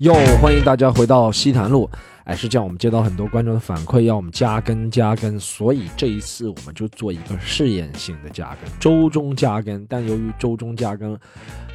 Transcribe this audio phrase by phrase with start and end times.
[0.00, 1.86] 哟，欢迎大家回到西坛路。
[2.24, 9.84] 哎，是这样，我们接到很多观众的反馈，要我们加更加更，所以这一次我们就做一个试验性的加更，周中加更。
[9.90, 11.14] 但由于周中加更，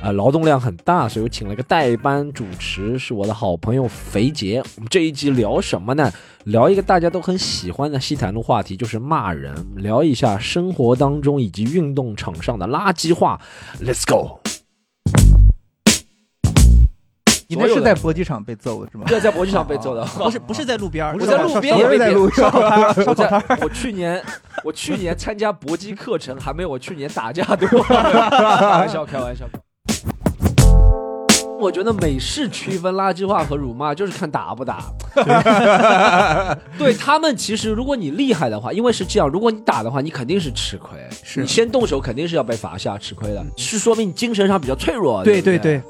[0.02, 4.58] 呃，劳动量很大，所以我请了个代班主持，是我的好朋友肥杰。
[4.76, 6.12] 我们这一集聊什么呢？
[6.46, 13.40] 聊一个大家都很喜欢的西坛路话题，就是骂人，聊一下生活当中以及运动场上的垃圾话。
[13.80, 14.40] Let's go。
[17.48, 19.04] 你那是在搏击场被揍的是吗？
[19.08, 22.42] 对，在搏击场被揍的，不是不是在路边儿，我在路边也被不是
[23.16, 24.24] 在我去年
[24.64, 27.68] 我去年参加搏击课程还没有我去年打架多。
[27.84, 29.46] 开玩笑，开玩笑。
[31.58, 34.84] 我觉得美式区分垃圾话和辱骂就是看打不打。
[36.78, 41.00] 对他们，其实如果你厉害的话，因为是这样，如果你打的话，你肯定是吃亏。
[41.24, 45.24] 是你先动手，肯定是要被罚下吃亏的，是说明你精神上比较脆弱。
[45.24, 45.82] 对对对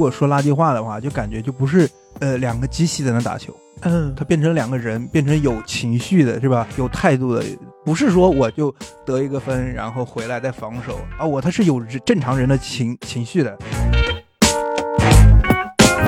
[0.00, 1.88] 果说垃圾话的话，就感觉就不是
[2.18, 6.66] 呃两个机器在那打球，嗯，它变成两个人，变成有情绪的，是吧？
[6.76, 7.44] 有态度的，
[7.84, 8.74] 不是说我就
[9.04, 13.56] 得一个分，然后回来再防守啊，我他是有正常人的情情绪的。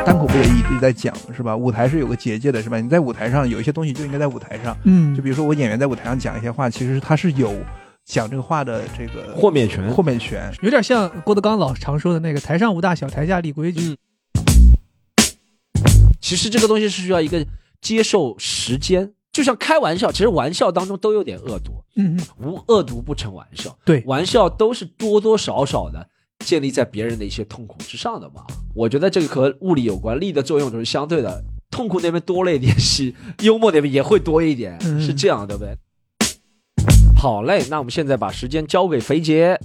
[0.05, 1.57] 单口不也一直在讲是吧？
[1.57, 2.81] 舞台是有个结界的，是吧？
[2.81, 7.55] 你在舞台上有一些东西就应该在舞台上，嗯就比如说我演员在舞台上讲一些话，其实他是有
[8.05, 9.89] 讲这个话的这个豁免权。
[9.91, 10.53] 豁免权。
[10.63, 13.97] 有点像郭德纲老常说的那个“台上无大小，台下立规矩
[16.21, 17.45] 其实这个东西是需要一个
[17.81, 21.73] 接受时间，就像开玩笑，其实玩笑当中都有点恶毒，”。
[21.97, 23.77] 嗯嗯，无恶毒不成玩笑。
[23.85, 28.45] 对玩笑都是多多少少的建立在别人的一些痛苦之上的嘛。
[28.75, 35.77] 我觉得这个和物理有关，力的作用都是相对的，痛苦那边多了一点，是幽默那边也会多一点，嗯是这样，对不对？
[37.23, 39.57] 好嘞，那我们现在把时间交给肥杰。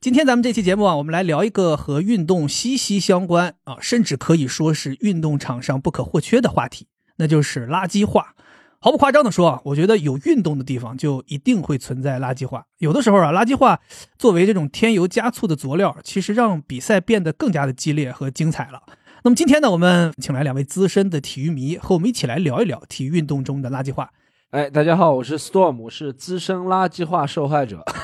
[0.00, 6.88] 今天咱们这期节目啊，我们来聊一个和运动息息相关啊，甚至可以说是运动场上不可或缺的话题，
[7.18, 8.34] 那就是垃圾话。
[8.80, 12.64] 毫不夸张的说啊，我觉得有运动的地方就一定会存在垃圾话。
[12.78, 13.78] 有的时候啊，垃圾话
[14.18, 18.82] 作为这种添油加醋的佐料，其实让比赛变得更加的激烈和精彩了。
[19.24, 24.10] 那么今天呢，我们请来两位资深的体育迷，和我们一起来聊一聊体育运动中的垃圾话。
[24.50, 27.84] 哎，大家好，我是 Storm，我是资深垃圾话受害者。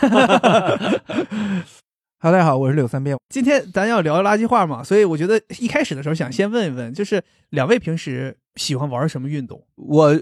[2.20, 3.16] 哈，大家好，我是柳三变。
[3.28, 9.60] 今天咱要聊垃圾话嘛，所以我觉得一开始的时候想先问一问，就是两位平时喜欢玩什么运动？
[9.74, 10.16] 我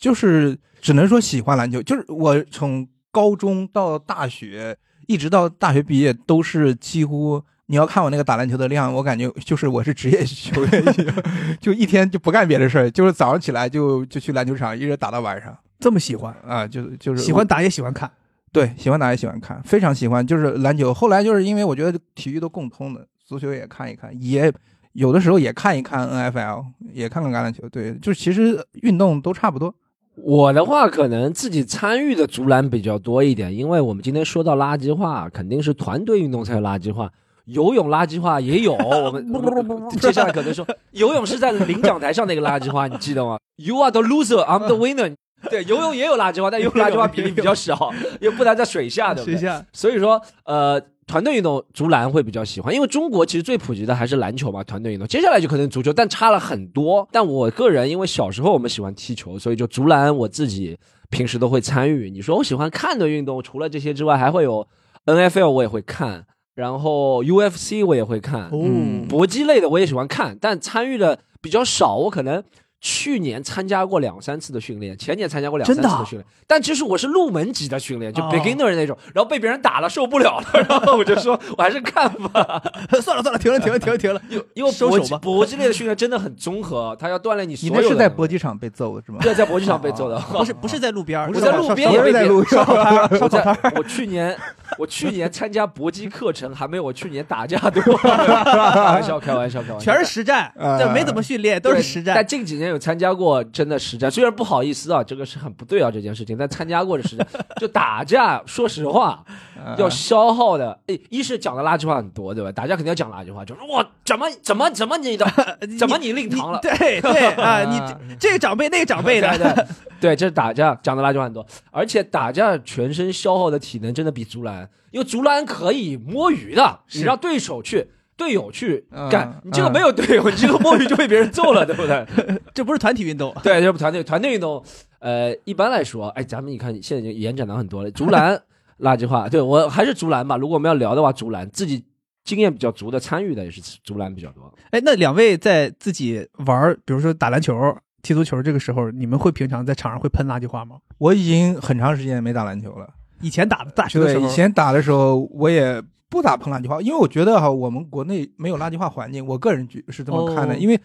[0.00, 11.14] 就是只能说喜欢篮球，就是我从高中到大学，一直到大学毕业，都是几乎你要看我那个打篮球的量， 我感觉就是我是职业球员一样，
[11.60, 18.10] 就一天就不干别的事儿，就是早上起来就就去篮球场，一直打到晚上这么喜欢，啊，就就是喜欢打也喜欢看。
[18.50, 20.26] 对，喜欢打也喜欢看，非常喜欢。
[20.26, 24.50] 就是篮球，后来就是因为我觉得体育都共通的，足球也看一看，也
[24.94, 26.64] 有的时候也看一看 NFL，
[26.94, 27.68] 也看看橄榄球。
[27.68, 29.74] 对，就是其实运动都差不多。
[30.14, 37.12] 我的话，可能自己参与的足篮比较多一点，因为我们今天说到垃圾话，肯定是团队运动才有垃圾话。
[37.48, 45.14] 游泳垃圾话也有， 我们不不不，接下来可能说 游泳是在领奖台上那个垃圾话，你记得吗？You are the loser, I'm the winner。
[45.50, 49.38] 对，游泳也有垃圾话，但游泳垃圾话比例比较少，因为不然在水下，对不对？
[49.40, 55.06] 下所以说，呃，团队运动足篮会比较喜欢，因为中国其实最普及的还是篮球嘛，团队运动。
[55.06, 57.08] 接下来就可能足球，但差了很多。
[57.12, 60.76] 但我个人，因为小时候我们喜欢踢球，所以就足篮我自己
[61.08, 62.10] 平时都会参与。
[62.10, 64.66] 你说我喜欢看的运动，除了这些之外，还会有
[65.06, 66.26] NFL 我也会看，
[66.58, 71.94] 然后 UFC 我也会看，嗯，搏击类的我也喜欢看，但参与的比较少。
[71.94, 72.42] 我可能
[72.80, 82.62] 去年参加过两三次的训练，前年参加过两三次的训练，但其实我是入门级的训练，就哦 beginner 那种，然后被别人打了受不了了，然后我就说我还是看吧，
[83.02, 84.20] 算了算了，停了停了停了停了。
[84.54, 87.94] 因为收手吧搏击搏击类的训练真的很综合，它要锻炼你所你那有的。
[87.94, 89.18] 是在搏击场被揍的是吗？
[89.20, 94.36] 对，在搏击场被揍的，不是不是在路边儿，我在路边也被别不是在路烧烤摊儿，烧烤摊我在我去年
[94.78, 97.82] 我去年参加搏击课程还没有我去年打架多。
[97.98, 102.28] 开玩笑，开玩笑，开玩笑，全是实战，呃这没怎么训练，都是实战但。
[102.28, 107.26] 近几年有参加过真的实战，虽然不好意思啊，这个是很不对啊这件事情，但参加过的实战，
[107.60, 109.24] 就打架，说实话，
[109.56, 112.52] 呃要消耗的，诶，一是讲的垃圾话很多，对吧？
[112.52, 115.26] 打架肯定要讲垃圾话，就是我怎么怎么怎么你的，
[115.78, 116.60] 怎么你令堂了？
[116.62, 119.66] 对对啊，你这个长辈那个长辈的，对对
[120.00, 127.88] 对，这是打架讲的垃圾话很多，而且打架全身消耗的体能真的比竹篮，因为竹篮可以摸鱼的，你让对手去。
[128.18, 132.04] 队友去嗯干，你这个嗯没有队友，你这个摸鱼就被别人揍了，对不对？
[132.52, 133.32] 这不是团体运动。
[133.42, 134.62] 对，这不团队团队运动，
[134.98, 137.90] 呃，一般来说，哎，咱们你看现在已经延展到很多了。
[137.92, 138.38] 竹篮，
[138.80, 140.36] 垃圾话，对我还是竹篮吧。
[140.36, 141.84] 如果我们要聊的话，竹篮自己
[142.24, 144.52] 经验比较足的，参与的也是竹篮比较多。
[144.70, 147.54] 哎，那两位在自己玩，比如说打篮球、
[148.02, 150.76] 踢足球这个时候，你们会平常在场上会喷垃圾话吗？
[150.98, 152.88] 我已经很长时间没打篮球了。
[153.20, 160.80] 以前打的大学的时对，候，以前打的时候我也不咋碰垃圾话，因为我觉得哈，我们国内没有垃圾话环境，我个人觉是这么看的，哦因为。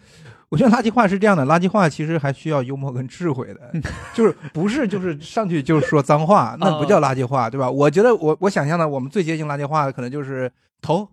[0.50, 3.72] 我觉得垃圾话是这样的，垃圾话其实还需要幽默跟智慧的，
[4.14, 7.68] 就是不是就是上去就说脏话，那不叫垃圾话，对吧？
[7.68, 11.08] 我觉得我我想象的我们最接近垃圾话的可能就是头，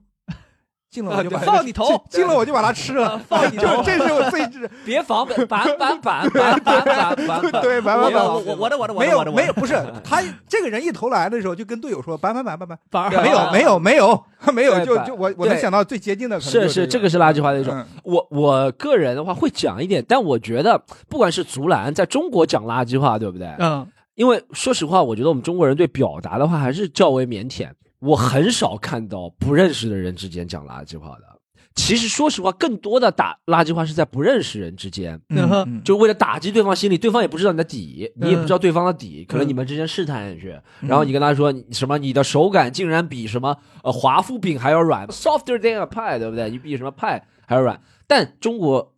[0.92, 3.18] 进了我就把放你投，进了我就把它吃了。
[3.20, 4.60] 放你 就这是我自己。
[4.84, 7.42] 别防，板板板板板板板。
[7.64, 8.26] 对，板板板。
[8.26, 16.38] 我我我的我的没有没有不是他这个人一投篮的时候就跟队友说板板板板板反而没有没有没有没有就就我我能想到最接近的。
[16.42, 17.82] 是是这个是垃圾话的一种。
[18.04, 23.48] 我我个人的话会讲一点，但我觉得不管是足篮，在中国讲垃圾话，对不对？
[23.60, 23.88] 嗯。
[24.16, 27.70] 因为说实话，我觉得我们中国人对表达的话还是较为腼腆。
[28.01, 31.31] 我很少看到不认识的人之间讲垃圾话的。
[31.74, 46.50] 其实说实话，更多的打垃圾话是在不认识人之间，嗯哼嗯就为了打击对方心理，对方也不知道你的底，你也不知道对方的底，可能嗯你们之间试探下去，然后你跟他说什么，你的手感竟然比什么呃华夫饼还要软，softer than a pie，对不对？
[46.50, 47.80] 你比什么派还要软。
[48.06, 48.94] 但中国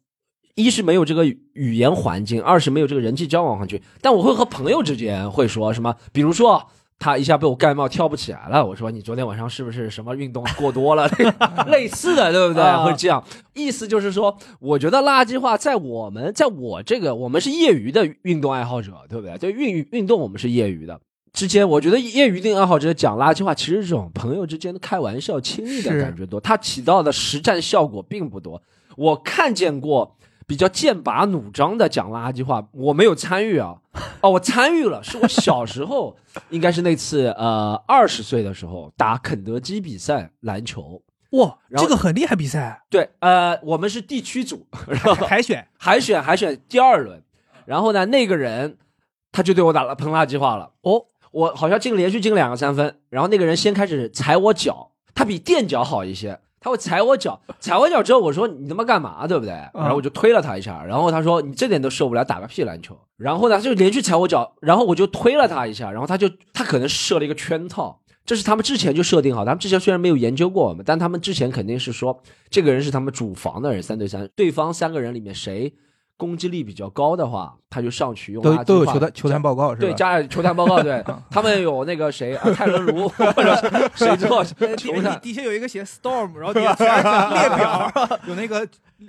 [0.56, 3.80] 一是没有这个语言环境，二是没有这个人际交往环境。
[4.02, 6.72] 但我会和朋友之间会说什么，比如说。
[7.04, 11.06] 他一下被我盖帽跳不起来了，我说你昨天晚上是不是什么运动过多了？
[11.68, 12.64] 类似的，对不对？
[12.64, 13.22] 啊会这样，
[13.54, 19.38] 意思就是说，我觉得垃圾话在我们，在我这个我们是业余的运动爱好者，对不对？
[19.38, 20.98] 就运运动我们是业余的。
[21.34, 28.62] 之间，我觉得业余运动爱好者讲垃圾话，其实这种朋友之间的开玩笑、亲密的感觉多，它起到的实战效果并不多。
[28.96, 30.16] 我看见过
[30.48, 33.76] 比较剑拔弩张的讲垃圾话，我没有参与啊。
[34.22, 36.16] 哦，我参与了，是我小时候，
[36.50, 41.02] 应该是那次呃二十岁的时候打肯德基比赛篮球。
[41.32, 47.24] 哇，这个很厉害比赛，对，呃，我们是地区组，然后海选海选海选第二轮，
[47.66, 48.78] 然后呢，那个人
[49.32, 50.72] 他就对我打了喷垃圾话了。
[50.82, 59.52] 哦，我好像进连续进了两个三分，然后那个人先开始踩我脚，他比垫脚好一些，他会踩我脚，踩我脚之后我说你他妈干嘛，对不对？
[59.74, 62.98] 然后我就推了他一下，然后他说你这点都受不了，打个屁篮球。
[63.18, 68.00] 然后呢，他就连续踩我脚，然后我就推了他一下，然后他就他可能设了一个圈套。
[68.26, 72.18] 这是他们之前就设定好，他们之前虽然没有研究过我们，但他们之前肯定是说
[72.50, 75.74] 这个人是他们主防的人，三对三，对方三个人里面谁
[76.16, 79.82] 攻击力比较高的话，他就上去用都垃圾话都有球探球探报告是吧？
[79.82, 84.56] 对，加了球探报告，对 他们有那个谁啊，泰伦卢或者是谁做球
[85.02, 87.92] 探，底下有一个写 storm，然后底下全是列表，
[88.28, 88.66] 有那个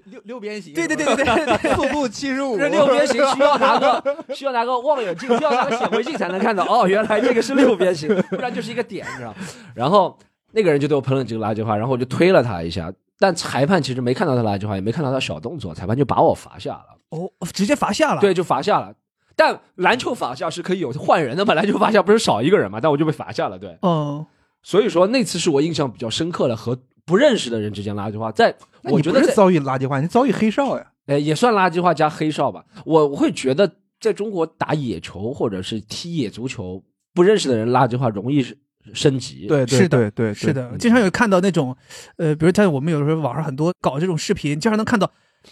[0.06, 4.03] 六六边形，对对对对对 对，速度七十五，这六边形需要拿个
[4.35, 6.65] 需要拿个望远镜，需要拿个显微镜才能看到。
[6.65, 9.35] 哦，原来这个是六边形，不然就是一个点，你知道？
[9.75, 10.19] 然后
[10.53, 12.93] 那个人就对我喷了几个垃圾话，然后我就推了他一下。
[13.25, 16.85] 但裁判其实没看到他垃圾话，也没看到他小动作，裁判就把我罚下了。
[17.09, 18.94] 哦，直接罚下了，对，就罚下了。
[19.35, 21.55] 但篮球罚下是可以有换人的嘛？
[21.55, 22.81] 篮球罚下不是少一个人嘛？
[22.82, 23.59] 但我就被罚下了。
[23.59, 24.26] 对，嗯，
[24.62, 30.87] 所以说那次是我印象比较深刻的和不认识的人之间垃圾话，在我觉得在遭遇垃圾话，你遭遇黑哨呀。
[31.06, 32.62] 哎也算垃圾话加黑哨吧。
[32.85, 36.82] 我我会觉得在中国打野球或者是踢野足球，
[37.15, 38.59] 不认识的人垃圾话容易是
[38.93, 39.47] 升级。
[39.47, 41.75] 对是的对对，是的，经常有看到那种，
[42.17, 45.11] 呃，比如像我们有时候网上很多搞这种视频，经常能看到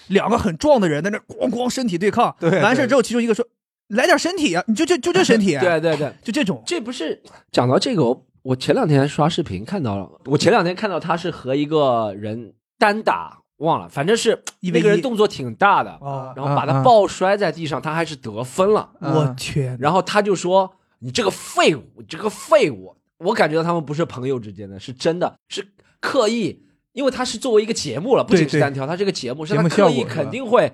[0.08, 2.60] 两个很壮的人在那咣咣身体对抗，对对。
[2.62, 3.46] 完事之后，其中一个说
[3.88, 18.90] 来点身体啊，你就就就这身体， 对对对， 就这种，这不是讲到这个，我我前两天刷视频看到了，我前两天看到他是和一个人单打，忘了，反正是一个人动作挺大的，哦，然后把他抱摔在地上，他还是得分了。
[19.00, 25.66] 嗯我天，然后他就说：“你这个废物，你这个废物。”我感觉到他们不是朋友之间的，是真的是
[26.00, 26.62] 刻意，
[26.92, 30.72] 因为他是作为一个节目了，不仅是单挑，他这个节目是他刻意肯定会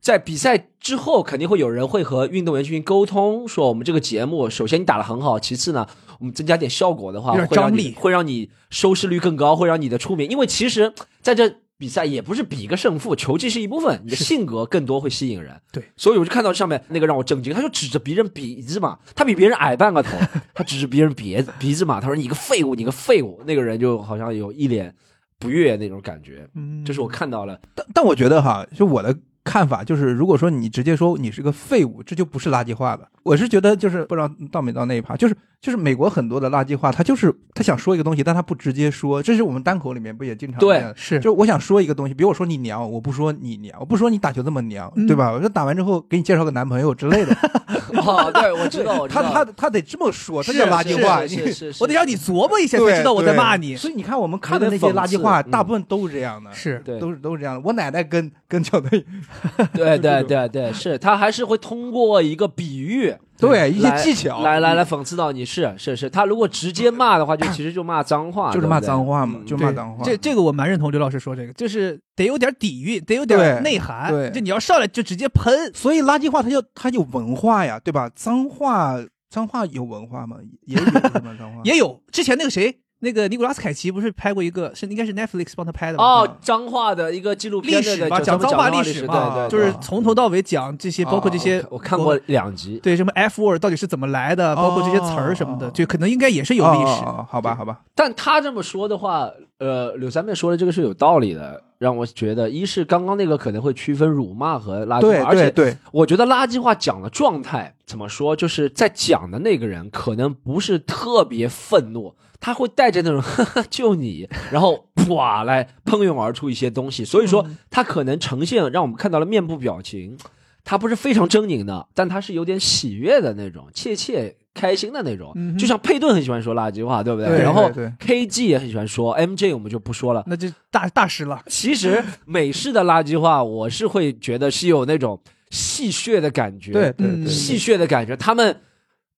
[0.00, 5.86] 在比赛之后肯定会有人会和运动员进行沟通，说我们这个节目首先你打得很好，其次呢，
[6.18, 11.56] 我们增加点效果的话，会让你会让你收视率更高，会让你的出名，因为其实在这。
[11.78, 15.60] 比赛也不是比个胜负，球技是一部分，你的性格更多会吸引人。
[15.72, 20.16] 对，所以我就看到上面那个让我震惊，他就指着别人鼻子嘛，他比别人矮半个头，
[20.54, 23.42] 他指着别人鼻子鼻子嘛，他说你个废物，你个废物。
[23.46, 24.94] 那个人就好像有一脸
[25.38, 27.58] 不悦那种感觉，嗯这是我看到了。
[27.74, 33.08] 但但我觉得哈，就我的看法就是，如果说你直接说你是个废物，这就不是垃圾话了。
[33.22, 45.30] 我是觉得就是不知道到没到那一趴，就是就是美国很多的垃圾话，他就是他想说一个东西，但他不直接说，这是我们单口里面不也经常对是就是我想说一个东西，比如我说你娘，我不说你娘，我不说你打球这么娘，嗯对吧？
[45.30, 47.32] 我说打完之后给你介绍个男朋友之类的，
[47.94, 51.24] 哦，对，我知道，我知他道，他他他得这么说，这是叫垃圾话。
[51.24, 53.76] 是你是是是，我得让你琢磨一下对才知道我在对骂你。
[53.76, 57.62] 所以你看，我们看的那些垃圾话，嗯大部分都是这样的，是对都是都是这样的。
[57.64, 59.06] 我奶奶跟跟乔队，
[59.72, 63.14] 对对对对，是他还是会通过一个比喻，
[63.48, 70.02] 对一些技巧来来来讽刺到你是是是，他如果直接骂的话，就其实就骂脏话，就是骂脏话嘛，就骂脏话。
[70.04, 74.10] 这这个我蛮认同刘老师说这个，就是得有点底蕴，得有点对内涵。
[74.10, 78.10] 对就你要上来就直接喷，所以垃圾话它就它有文化呀，对吧？
[78.14, 78.96] 脏话
[79.28, 80.36] 脏话有文化吗？
[80.66, 80.84] 也有？
[80.84, 86.04] 脏话 也有之前那个谁，那个尼古拉斯凯奇不是拍过一个，是应该是 Netflix 帮他拍的吧？
[86.04, 97.02] 哦，脏话的一个纪录片，历史嘛，对对就讲脏话历历史对嘛，对，就是从头到尾讲这些，包括这些哦，我看过两集，对什么 F word 到底是怎么来的，包括这些词儿什么的，就可能应该也是有历史。
[97.02, 99.28] 哦好吧，好吧，但他这么说的话，
[99.58, 117.56] 呃，柳三妹说的这个是有道理的，让我觉得，一是刚刚那个可能会区分辱骂和垃圾对话，而且对对，我觉得垃圾话讲的状态怎么说，就是在讲的那个人可能不是特别愤怒，他会带着那种呵呵就你，然后哇来喷涌而出一些东西，所以说嗯。
[117.70, 120.18] 他可能呈现让我们看到了面部表情，
[120.64, 127.28] 他不是非常狰狞的，但他是有点喜悦的那种，切切开心的那种，嗯就像佩顿很喜欢说垃圾话，对不对？
[127.28, 130.22] 对然后对 KG 也很喜欢说，MJ 我们就不说了。
[130.26, 138.16] 那就大大师了，其实美式的垃圾话，我是会觉得是有那种戏谑的感觉，嗯对对对，戏谑的感觉。
[138.16, 138.56] 他们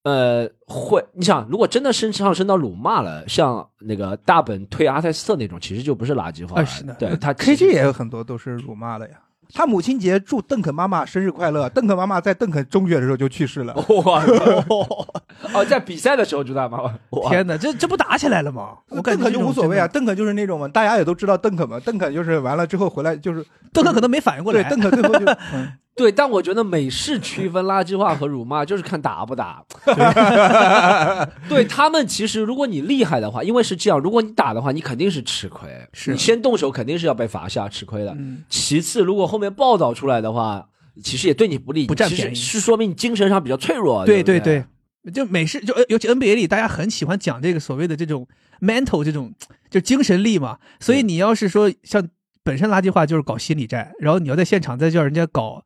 [0.04, 6.62] 呃会，你想，如果真的升上升到辱骂了，像那个大本推阿泰斯特那种，其实就不是垃圾话了。
[6.62, 9.16] 啊是的对他 KG 也有很多都是辱骂的呀。
[9.52, 13.74] 他母亲节祝邓肯妈妈生日快乐，邓肯妈妈在邓肯中学的时候就去世了。
[13.74, 14.22] 哇
[15.52, 16.94] 哦，在比赛的时候知道吗？
[17.10, 18.70] 哇天哪，这这不打起来了吗？
[18.88, 24.62] 我邓肯就无所谓啊，邓肯就是那种嘛，大家也都知道邓肯嘛，邓肯就是完了之后回来就是，邓肯可能没反应过来。
[24.62, 25.24] 对邓肯最后就
[25.54, 29.64] 嗯对，但我觉得美式区分垃圾话和辱骂，就是看打不打。
[31.48, 35.70] 对他们，其实如果你厉害的话，因为是这样，如果你打的话，你肯定是吃亏。
[35.92, 38.10] 是你先动手，肯定是要被罚下吃亏的。
[38.18, 40.68] 嗯，其次，如果后面报道出来的话，
[41.02, 44.04] 其实也对你不利，不占便宜是说明你精神上比较脆弱。
[44.04, 44.64] 对对对
[45.12, 48.26] 就美式就呃尤其 NBA 里，大家很喜欢讲这个所谓的这种
[48.60, 49.32] mental 这种
[49.70, 50.58] 就精神力嘛。
[50.80, 52.08] 所以你要是说像
[52.42, 55.62] 本身垃圾话就是搞心理战，然后你要在现场再叫人家搞，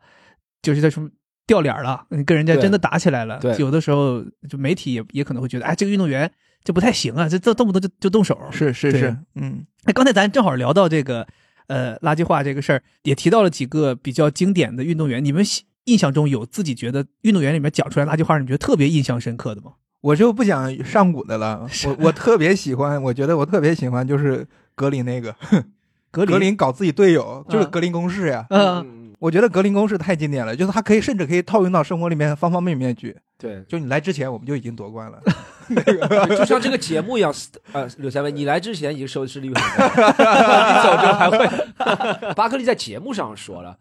[0.68, 1.08] 就是在什么
[1.46, 6.30] 掉脸了，跟人家真的打起来了，对有的时候就媒体也也可能会觉得，哎，这个运动员
[6.62, 8.38] 这不太行啊，这这动不动就就动手。
[8.50, 11.26] 是是是，嗯，哎，刚才咱正好聊到这个
[11.68, 15.42] 呃垃圾话这个事儿，也提到了几个比较经典的运动员，你们
[15.84, 19.72] 印象中有自己觉得运动员里面讲出来垃圾话，你觉得特别印象深刻的吗？
[20.02, 25.34] 我就不讲上古的了，我我特别喜欢，我觉得我特别喜欢就是格林那个。
[26.10, 27.70] 格林，格林搞自己队友，就是嗯。
[27.70, 28.46] 格林公式呀。
[28.48, 33.16] 嗯，我觉得格林公式太经典了，就是它可以甚至可以套用到生活里面方方面面去。
[33.36, 35.20] 对，就你来之前，我们就已经夺冠了。
[36.36, 37.32] 就像这个节目一样，
[37.72, 41.48] 呃，柳三位，你来之前已经收视率很高， 你走之后还会。
[42.34, 43.76] 巴克利在节目上说了，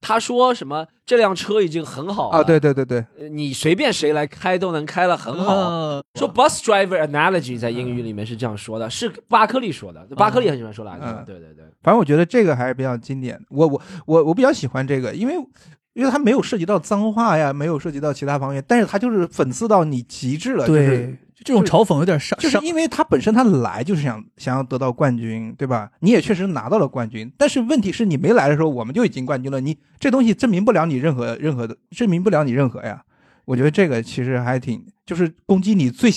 [0.00, 5.54] 他说什么这辆车已经很好了啊，对对对对，呃你随便谁来开都能开得很好。
[5.54, 10.06] 呃说 bus driver analogy 在英语里面是这样说的，是巴克利说的。
[10.16, 13.42] 巴克利很喜欢说垃圾话，嗯对对对，反正我觉得这个还是比较经典的。
[13.50, 15.34] 我我我我比较喜欢这个，因为
[15.94, 20.66] 因为它没有涉及到脏话呀，没有涉及到其他方面，但是它就是讽刺到你极致了。
[20.66, 25.90] 就是对，这种嘲讽有点伤，就是因为他本身他来就是想想要得到冠军，对吧？
[26.00, 33.02] 你也确实拿到了冠军，但是问题是你没来的时候我们就已经冠军了，你这东西证明不了你任何任何的，证明不了你任何呀。
[33.44, 36.12] 我觉得这个其实还挺，就是攻击你最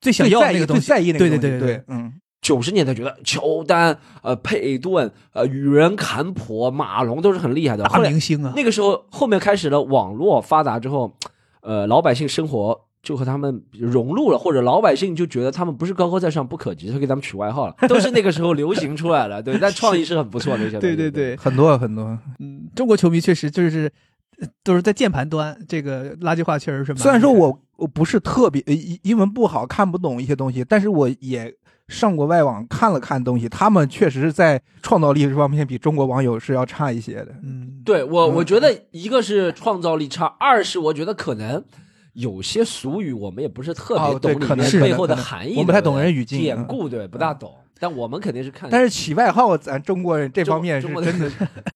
[0.00, 11.14] 最想要的那个东西，最在意那个对东西，对对对，嗯，九十年代觉得乔丹、呃佩顿、呃与人坎普、马龙都是很厉害的，大明星啊，那个时候后面开始了网络发达之后，
[11.60, 19.42] 呃，老百姓生活就和他们融入了，或者老百姓就觉得他们不是高高在上、不可及，就给他们取外号了，都是那个时候流行出来的。
[19.42, 20.94] 对，但创意是很不错的一些东西。
[20.94, 22.16] 对对对，很多很多。
[22.38, 23.90] 嗯，中国球迷确实就是
[24.38, 27.02] 呃都是在键盘端，这个垃圾话确实是蛮。
[27.02, 31.52] 虽然说我我不是特别呃英英文不好，看不懂一些东西，但是我也
[31.88, 37.34] 上过外网看了看东西，他们确实是在创造力这方面比中国网友是要差一些的。
[37.42, 41.64] 嗯，对我，嗯我觉得一个是创造力差，二是我觉得可能
[42.12, 47.54] 有些俗语我们也不是特别懂里可能背后的含义，我们不太懂人语境嗯典故，对，不大懂。
[47.80, 51.28] 但我们肯定是看，但是起外号，咱中国人这方面是真的。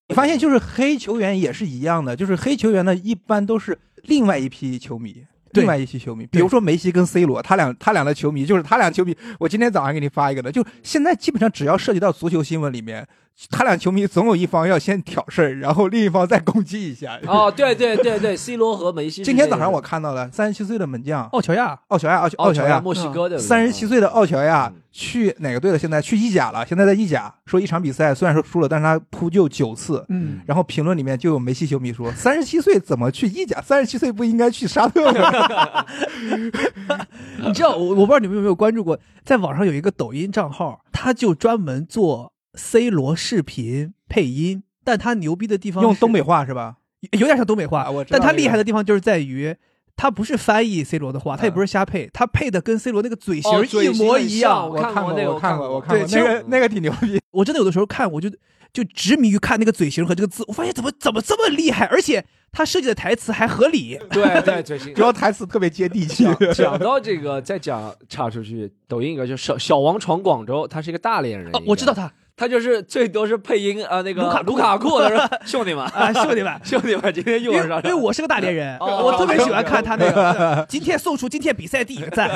[0.09, 5.13] 你发现就是黑球员也是一样的，就是黑球员呢一般都是另外一批球迷，
[5.53, 13.05] 对另外一批球迷，比如说梅西跟 C 罗，他俩他俩的球迷就是他俩球迷，我今天早上给你发一个的，就现在基本上只要涉及到足球新闻里面，
[13.51, 17.19] 他俩球迷总有一方要先挑事儿，然后另一方再攻击一下。
[17.29, 19.23] 哦，对对对对，C 罗和梅西。
[19.23, 25.79] 今天早上我看到了三十七岁的门将奥乔亚，奥乔亚，奥乔奥亚乔亚，墨西哥的三十七岁的奥乔亚嗯去哪个队了？
[25.79, 27.33] 现在去意甲了，现在在意甲。
[27.45, 30.03] 说一场比赛虽然说输了，但是他扑救九次。
[30.09, 33.61] 嗯，然后评论里面就有梅西球迷说：“三十七岁怎么去意甲？
[33.61, 35.85] 三十七岁不应该去沙特吗
[37.45, 46.77] 你知道我我不知道你们有没有关注过，在网上有一个抖音账号，他就专门做 C 罗视频配音，但他牛逼的地？”方用东北话是吧？
[47.13, 49.55] 有点像东北话，啊我知道但他厉害的地方就是在于。
[49.99, 53.51] 他不是翻译 C 罗的话，他也不是瞎配，他配的跟 C 罗那个嘴型
[53.83, 54.69] 一模一样。
[54.69, 57.19] 我看过过，那个我看过，我我看过，看过那个那个挺牛逼。
[57.31, 58.29] 我真的有的时候看，我就
[58.75, 62.23] 就执迷于看那个嘴型和这个字，我发现怎么怎么这么厉害，而且
[62.53, 63.99] 他设计的台词还合理。
[64.11, 65.01] 对对 嘴型主。
[65.01, 66.25] 要台词特别接地气。
[66.25, 74.51] 讲讲到这个，再讲插出去，抖音一个就是小小王闯广州，他是一个大连人哦，我知道，他他就是最多是配音啊、呃那个卢卡库。
[74.51, 75.83] 卢卡库，他说 兄弟们。
[75.87, 79.05] 啊，兄弟们， 兄弟们，今天又上因为我是个大连人， 哦。
[79.07, 80.67] 我特别喜欢看他那个。
[80.69, 82.29] 今天送出今天比赛第一个赞，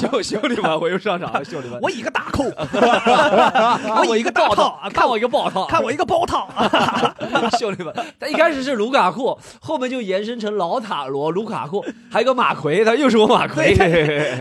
[0.00, 6.48] 兄兄弟们，我又上场了，兄弟们，我一个大扣，看我一个大套爆套，啊，看我一个爆套，看我一个包套。
[7.56, 13.76] 兄弟们，他一开始是卢卡库，后面就延伸成老塔罗、卢卡库，还有个马奎，他又是我马奎。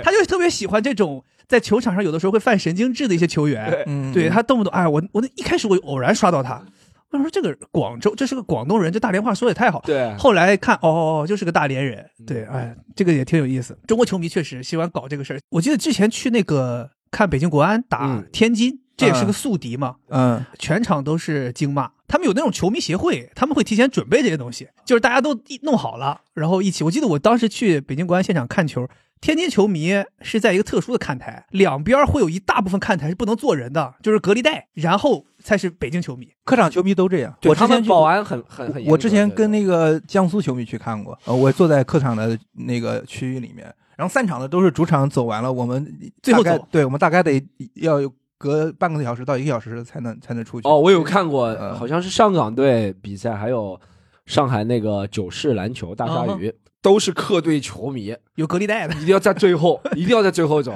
[0.03, 3.83] 他就特别喜欢这种在球场上有的时候会犯神经质的一些球员。
[3.87, 6.63] 嗯对他动不动，哎，我我那一开始我偶然刷到他，
[7.11, 9.81] 我说这个广州这是个广东人，这大连话说的也太好。
[9.85, 12.05] 对，后来看，哦哦，哦，就是个大连人。
[12.25, 13.77] 对，哎，这个也挺有意思。
[13.87, 15.39] 中国球迷确实喜欢搞这个事儿。
[15.49, 21.91] 我记得之前去那个看北京国安打嗯天津，这也是个宿敌嘛，嗯，全场都是惊骂。
[22.07, 26.83] 他们有那种球迷协会，他们会提前准备这些东西，就是大家都弄好了，然后一起。
[26.83, 28.87] 我记得我当时去北京国安现场看球，
[29.21, 36.31] 天津球迷是在一个特殊的看台，两边会有一大部分看台是不能坐人的，就是隔离带，然后才是北京球迷。
[36.45, 37.35] 客场球迷都这样。
[37.43, 38.89] 我之前去保安很很很严。
[38.89, 50.67] 我之前跟那个江苏球迷去看过，呃，我坐在客场的那个区域里面，然后散场的都是主场走完了，我们最后走对我们大概得要有隔半个小时到一个小时才能才能出去。
[50.67, 53.79] 哦，我有看过，嗯好像是上港队比赛，还有
[54.25, 60.73] 上海那个九世篮球大鲨哦鱼，都是客队球迷，有隔离带的，一定要在最后， 一定要在最后走。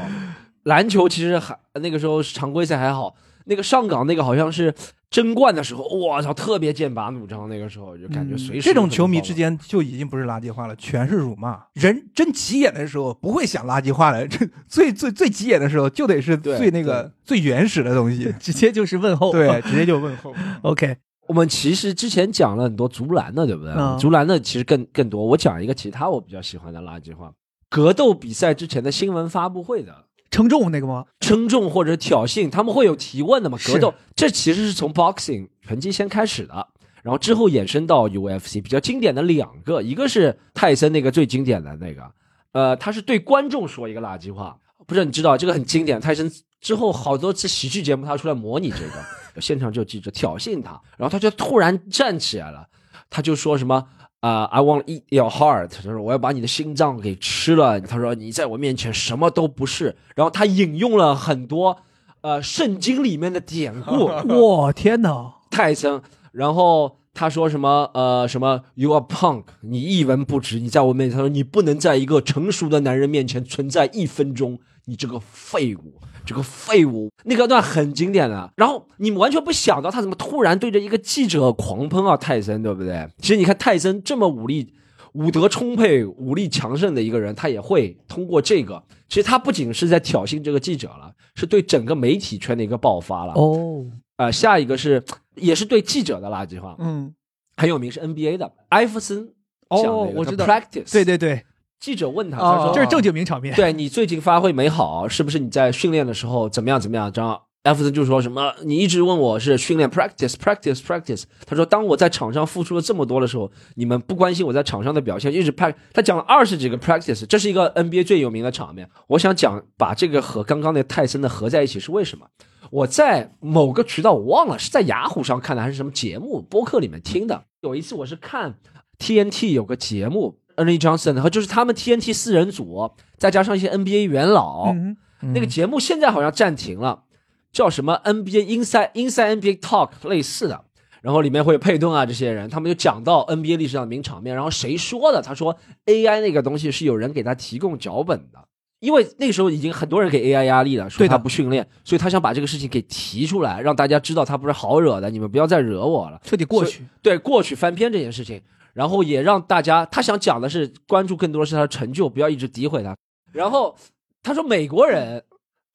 [0.63, 4.73] 篮球其实还那个时候常规赛还好，那个上港那个好像是
[5.11, 7.49] 争冠的时候，我操，特别剑拔弩张。
[7.49, 11.61] 那个时候就感觉嗯随时这种球迷之间就已经不是垃圾话了，全是辱骂。
[11.73, 18.33] 人真急眼的时候不会想垃圾话了，这最最最急眼的时候就得是对最那个最原始的东西。
[18.39, 19.33] 直接就是问候。
[19.33, 20.33] 对，直接就问候。
[20.63, 20.95] OK，
[21.27, 23.73] 我们其实之前讲了很多足篮的，对不对？
[23.73, 25.25] 嗯足篮的其实更更多。
[25.25, 27.33] 我讲一个其他我比较喜欢的垃圾话：
[27.69, 31.05] 格斗比赛之前的新闻发布会的称重那个吗？
[31.19, 33.57] 称重或者挑衅，他们会有提问的嘛？
[33.57, 36.67] 是格斗这其实是从 boxing 拳击先开始的，
[37.03, 38.63] 然后之后衍生到 UFC。
[38.63, 42.11] 比较经典的两个，一个是泰森那个最经典的那个，
[42.53, 45.99] 呃，他是对观众说一个垃圾话，不知道你知道这个很经典。
[45.99, 49.03] 泰森之后好多次喜剧节目他出来模拟这个，
[49.41, 52.65] 现场就有记者挑衅他，然后他就突然站起来了，
[53.09, 53.85] 他就说什么。
[54.21, 55.67] 啊、i want to eat your heart。
[55.67, 57.81] 他说我要把你的心脏给吃了。
[57.81, 59.95] 他说你在我面前什么都不是。
[60.15, 61.77] 然后他引用了很多
[62.21, 65.33] 呃圣经里面的典故， 我，天哪！
[65.49, 66.01] 泰森。
[66.31, 70.59] 然后他说什么呃什么 you are punk，你一文不值。
[70.59, 75.95] 你在我面前，他说你不能在一个成熟的男人面前存在一分钟，你这个废物。
[76.25, 83.07] 这个废物，那个段很经典的，然后你完全不想到他怎么突然对着一个记者狂喷啊，泰森，对不对？
[83.19, 84.73] 其实你看泰森这么武力、
[85.13, 93.33] 武德充沛、武力强盛的一个人，他也会通过这个，其实他不仅是在挑衅这个记者了，是对整个媒体圈的一个爆发了。
[93.33, 93.85] 哦，
[94.17, 95.03] 呃，下一个是
[95.35, 97.13] 也是对记者的垃圾话，嗯，
[97.57, 99.33] 很有名是 NBA 的艾弗森
[99.69, 100.45] 哦我知道。
[100.45, 101.43] practice，对对对，
[101.81, 103.53] 记者问他，哦他说这是正经名场面。
[103.55, 107.11] 对你最近发挥没好，是不是你在训练的时候怎么样怎么样？
[107.15, 111.23] 然后艾弗森就说什么，你一直问我是训练 practice practice practice。
[111.45, 115.73] 他说，当我在场上付出了这么多的时候，你们不关心我在场上的表现，一直 prac。
[115.91, 118.87] 他讲了二十几个 practice，这是一个 NBA 最有名的场面。
[119.07, 122.27] 我想讲把这个和刚刚那泰森的合在一起是为什么？
[122.69, 127.45] 我在某个渠道我忘了是在雅虎上看的还是什么节目播客里面听的。
[127.61, 128.55] 有一次我是看
[128.97, 134.97] TNT 有个节目，Ernie Johnson 和就是他们 TNT 四人组，再加上一些 NBA 元老，嗯，
[135.33, 137.03] 那个节目现在好像暂停了，
[137.51, 140.65] 叫什么 NBA Inside Inside NBA Talk 类似的。
[141.01, 144.35] 然后里面会有佩顿啊这些人，他们就讲到 NBA 历史上的名场面。
[144.35, 145.19] 然后谁说的？
[145.19, 148.37] 他说 AI 那个东西是有人给他提供脚本的，
[148.81, 156.21] 因为那个时候已经很多人给 AI 压力了，说对的他不训练，所以他想把这个事情给提出来，让大家知道他不是好惹的，你们不要再惹我了。
[156.23, 156.85] 彻底过去。
[157.01, 158.39] 对过去翻篇这件事情，
[158.73, 162.95] 然后也让大家他想讲的是关注更多的是他的成就，不要一直诋毁他。
[163.31, 163.75] 然后
[164.23, 165.23] 他说美国人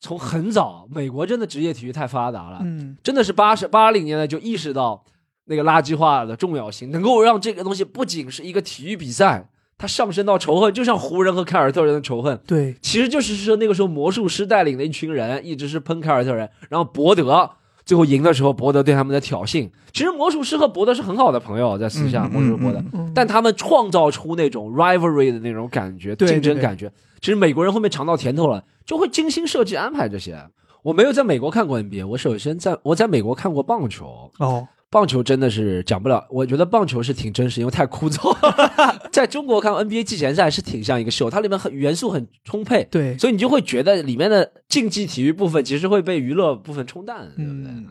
[0.01, 5.05] 从很早，美国真的职业体育太发达了，嗯，真的是八十八零年代就意识到
[5.47, 17.51] 那个垃圾化的重要性，能够让这个东西不仅是一个体育比赛，它上升到仇恨，就像湖人和凯尔特人的仇恨，对，其实就是说那个时候魔术师带领的一群人一直是喷凯尔特人，然后博德
[17.87, 19.71] 最后赢的时候，博德对他们的挑衅。
[19.93, 26.93] 其实魔术师和博德是很好的朋友，在私下嗯魔术师博德，嗯但他们创造出那种 rivalry 的那种感觉，竞争感觉。
[27.21, 30.37] 其实美国人后面尝到甜头了，就会精心设计安排这些。
[30.83, 38.35] 我没有在美国看过 NBA，我首先在我在美国看过棒球，哦，棒球真的是讲不了，我觉得棒球是挺真实，因为太枯燥。
[39.13, 47.71] 在中国看 NBA 季前赛是挺像一个秀，它里面很元素很充沛，对，所以你就会觉得里面的竞技体育部分其实会被娱乐部分冲淡，对不对？
[47.71, 47.87] 嗯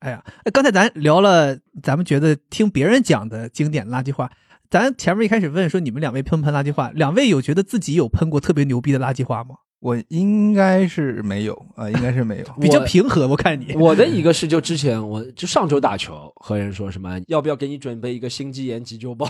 [0.00, 4.30] 哎呀，哎刚才咱聊了，咱们觉得听别人讲的经典垃圾话，
[4.68, 9.54] 咱前面一开始问说你们两位喷不喷垃圾话，两位有觉得自己有喷过特别牛逼的垃圾话吗？
[9.80, 12.44] 我应该是没有啊、应该是没有。
[12.60, 13.74] 比较平和，我看你。
[13.80, 19.26] 我的一个是，就之前我就上周打球，和人说什么要不要给你准备一个心肌炎急救包？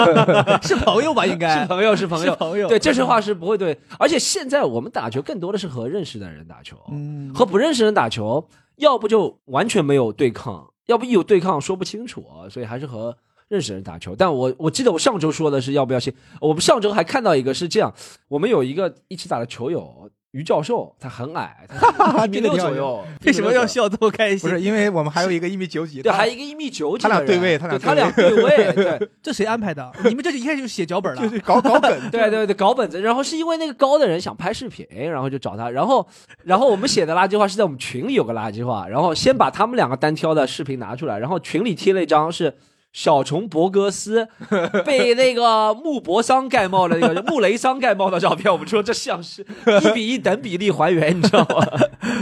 [0.62, 1.24] 是朋友吧？
[1.24, 3.78] 应该是朋友，是朋友，是朋友对，这句话是不会对。
[3.98, 8.46] 而且现在我们打球更多的是和认识的人打球，嗯和不认识人打球，
[8.76, 13.16] 要不就完全没有对抗，要不一有对抗说不清楚，所以还是和
[13.48, 14.14] 认识人打球。
[14.16, 17.92] 但我我记得我上周说的是要不要先，我们上周还看到一个是这样，
[18.28, 23.66] 我们有一个一起打的球友于教授，他很矮，他一米六左右，为什么要？
[23.66, 24.40] 笑这么开心？
[24.40, 29.08] 不是，因为我们还有一个一米九几， 对，还有一个一米九几他俩，对位他俩对他俩对对位， 对。
[29.22, 29.90] 这谁安排的？
[30.04, 31.28] 你们这一开始就写脚本了就？
[31.30, 36.06] 是搞搞本，对对对，搞本子，然后是因为那个高的人想拍视频，然后就找他，然后
[36.44, 42.54] 然后我们写的垃圾话是在我们群里有个垃圾话，然后先把他们两个单挑的视频拿出来，然后群里贴了一张是
[42.92, 44.28] 小虫博格斯
[44.84, 49.42] 被那个穆博桑盖帽的那个 穆雷桑盖帽的照片，我们说这像是
[49.82, 51.66] 一比一等比例还原，你知道吗？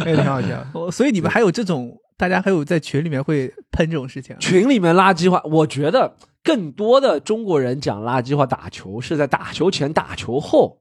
[0.04, 0.48] 那挺好笑。
[0.74, 4.38] 哦，所以你们还有这种，大家还有在群里面会喷这种事情啊？
[4.38, 10.78] 群里面垃圾话，我觉得更多的中国人讲垃圾话打球是在打球前、打球后，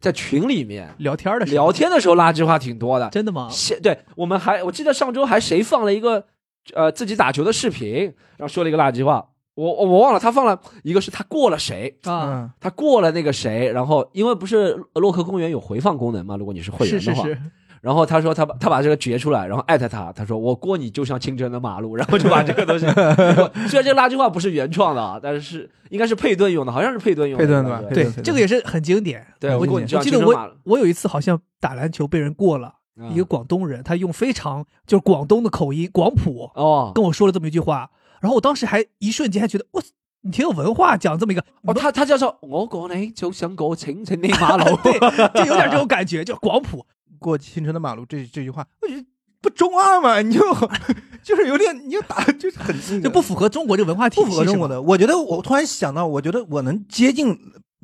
[0.00, 3.08] 在群里面聊天的时候聊，天的时候垃圾话挺多的。
[3.10, 3.48] 真的吗？
[3.50, 6.26] 现对我们还我记得上周还谁放了一个
[6.74, 8.04] 呃自己打球的视频，
[8.36, 17.40] 然后说了一个垃圾话，我我我忘了他放了一个是他过了谁，啊，嗯，他过了那个谁，然后因为不是洛克公园有回放功能嘛，如果你是会员的话，是是是，
[17.80, 22.86] 然后他说他把他把这个截出来，然后艾特他，他说我过你就像清晨的马路，然后就把这个东西，
[23.68, 29.24] 虽然这个垃圾话不是原创的啊，但是是应该是佩顿用的，好像是佩顿用的，佩顿吧对这个也是很经典。
[29.38, 32.72] 对，我我记得我，我有一次好像打篮球被人过了，嗯
[33.10, 39.82] 一个广东人，他用非常就是广东的口音广普哦跟我说了这么一句话，然后我当时还一瞬间还觉得我
[40.22, 44.92] 你挺有文化，讲这么一个哦，他他叫说我过你就像过清晨的马路， 对，
[45.34, 46.86] 就有点这种感觉，就广普。
[47.18, 49.04] 过清晨的马路这这句话，我觉得
[49.40, 50.40] 不中二嘛，你就
[51.24, 54.80] 就是有点，你就打就是很就不符合中国这个文化体系，不符合中国的。
[54.82, 57.34] 我觉得我突然想到，我觉得我能接近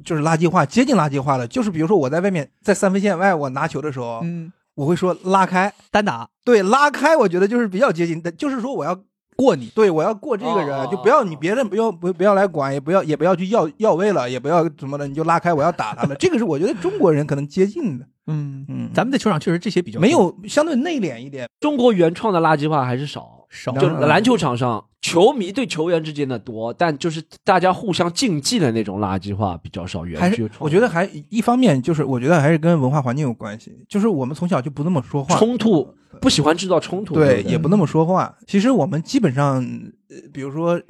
[0.04, 1.46] 就是垃圾话，接近垃圾话了。
[1.46, 6.26] 就是比如说我在外面在三分线外我拿球的时候，嗯，我会说拉开，单打。
[6.42, 8.98] 对，拉开，我觉得就是比较接近的，就是说我要
[9.36, 16.16] 过你，对我要过这个人，哦就不要你别人不要不不要来管，也不要也不要去要要位了，也不要怎么的，你就拉开，我要打他们。
[16.18, 18.90] 这个是我觉得中国人可能接近的，嗯嗯。
[18.94, 21.46] 咱们在球场确实这些比较没有相对内敛一点。
[21.60, 30.04] 中国原创的垃圾话还是少，少，篮球场上球迷对球员之间的多，但就是大家互相竞技的那种垃圾话比较少。
[30.04, 38.36] 原还是我觉得还一方面就是我觉得还是跟文化环境有关系，就是我们从小就不那么说话，冲突不喜欢制造冲突，对，不也不那么说话。
[38.46, 39.56] 其实我们基本上，
[40.10, 40.80] 呃比如说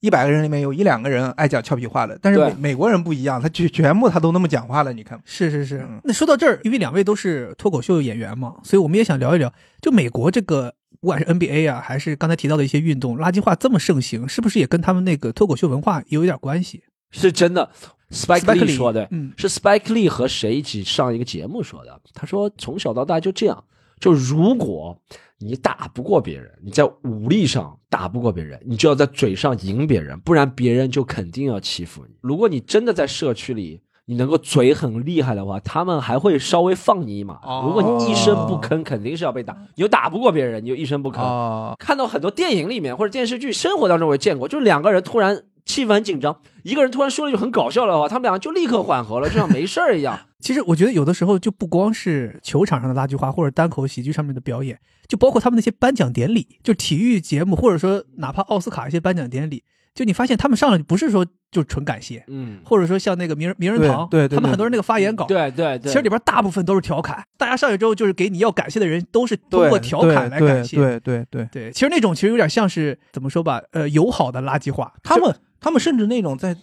[0.00, 5.18] 一百个人里面有一两个人爱讲俏皮话的，但是美美国人不一样，他全全部他都那么讲话了，你看。
[5.24, 5.98] 是是是嗯。
[6.04, 9.50] 那说到这儿，因为两位都是脱口秀演员嘛，所以我们也想聊一聊，
[9.80, 17.70] 就美国这个，不管是 NBA 啊，还是刚才提到的一些运动，垃圾话这么盛行，是不是也跟他们那个脱口秀文化有一点关系是真的。
[18.10, 22.00] Spike Lee Lee，说的，嗯是 Spike Lee 和谁一起上一个节目说的？
[22.14, 23.64] 他说从小到大就这样，
[24.00, 24.98] 就如果
[25.38, 32.16] 你打不过别人，你在武力上打不过别人，你就要在嘴上赢别人，不然别人就肯定要欺负你。
[32.22, 37.34] 如果你真的在社区里你能够嘴很厉害的话，他们还会稍微放你一马。
[37.42, 39.56] 哦如果你一声不吭，肯定是要被打。
[39.76, 41.20] 你又打不过别人，你就一声不吭。
[41.20, 50.18] 哦，看到很多电影里面或者电视剧、生活当中我也见过，就是两个人突然气氛很紧张，一个人突然说了一句很搞笑的话，他们俩就立刻缓和了，就像没事儿一样。
[50.40, 59.64] 其实我觉得有的时候就不光是球场上的垃圾话，或者单口喜剧上面的表演，就包括他们那些颁奖典礼，就体育节目，或者说哪怕奥斯卡一些颁奖典礼，
[59.94, 70.76] 就你发现他们上来不是说就纯感谢，嗯，或者说像那个名人名人堂，对对对他们很多人那个发言稿，对对对，其实里边大部分都是调侃，大家上去之后就是给你要感谢的人都是通过调侃来感谢。
[70.76, 74.92] 对对对对，对其实那种其实有点像是怎么说吧，呃，友好的垃圾话。
[75.04, 76.56] 他们他们甚至那种在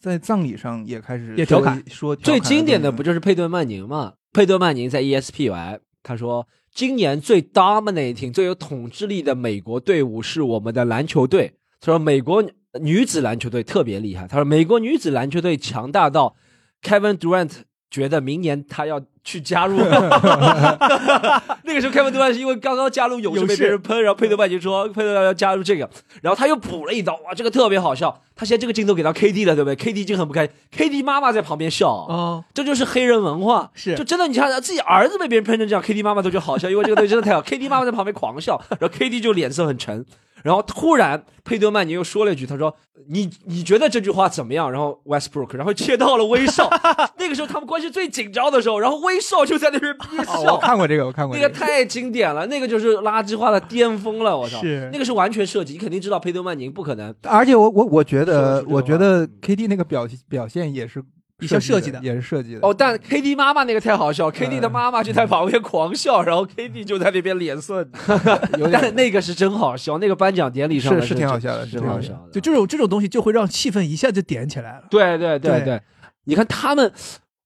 [0.00, 4.14] 在葬礼上也开始也调侃说最经典的不就就是佩顿曼宁嘛？
[4.32, 11.56] 佩顿曼宁在 E ESPN 他说，今年最 dominating 最有统治力的美国队伍是我们的篮球队。
[11.84, 12.42] 他说美国
[12.80, 14.26] 女子篮球队特别厉害。
[14.26, 16.34] 他说美国女子篮球队强大到
[16.82, 17.50] Kevin Durant
[17.90, 19.76] 觉得明年他要去加入。
[21.64, 25.88] 那个时候 Kevin Durant 是因为刚刚加入勇士被别人喷，然后佩顿曼就说佩顿曼宁要加入这个，
[26.22, 28.22] 然后他又补了一刀，哇，这个特别好笑。
[28.34, 31.90] 他现在这个镜头给到 KD 了，对不对？KD 就很不开心，KD 妈妈在旁边笑。
[31.90, 37.42] 哦，这就是黑人文化，是就真的，你看自己儿子被别人喷成这样，KD 妈妈都觉得好笑，因为这个东西真的太好。
[37.42, 40.04] KD 妈妈在旁边狂笑，然后 KD 就脸色很沉，
[40.44, 42.76] 然后突然佩德曼尼又说了一句，他说
[43.08, 46.68] ：“你你觉得这句话怎么样？”然后 Westbrook，然后切到了威少，
[47.16, 50.58] 那个时候他们关系最紧张的时候，然后威少就在那边憋哦我。
[50.58, 51.48] 看过这个，我看过这个。
[51.48, 54.60] 那个太经典了，那个就是垃圾话的巅峰了，我操！
[54.60, 57.14] 是那个是完全设计，你肯定知道佩德曼宁不可能。
[57.22, 61.02] 而且我我我觉得我觉得 KD 那个表表现也是
[61.40, 62.60] 也是设计的的，也是设计的。
[62.62, 67.86] 哦，但 KD 妈妈那个太好笑，KD 嗯的妈妈就在旁边狂笑，然后 KD 就在那边脸色，
[68.58, 72.30] 有但那个是真好笑，那个颁奖典礼上是挺好笑的真是挺好笑的。
[72.32, 74.86] 就这种这种东西就会让气氛一下就点起来了。
[74.88, 75.82] 对对对对对，
[76.24, 76.92] 你看他们，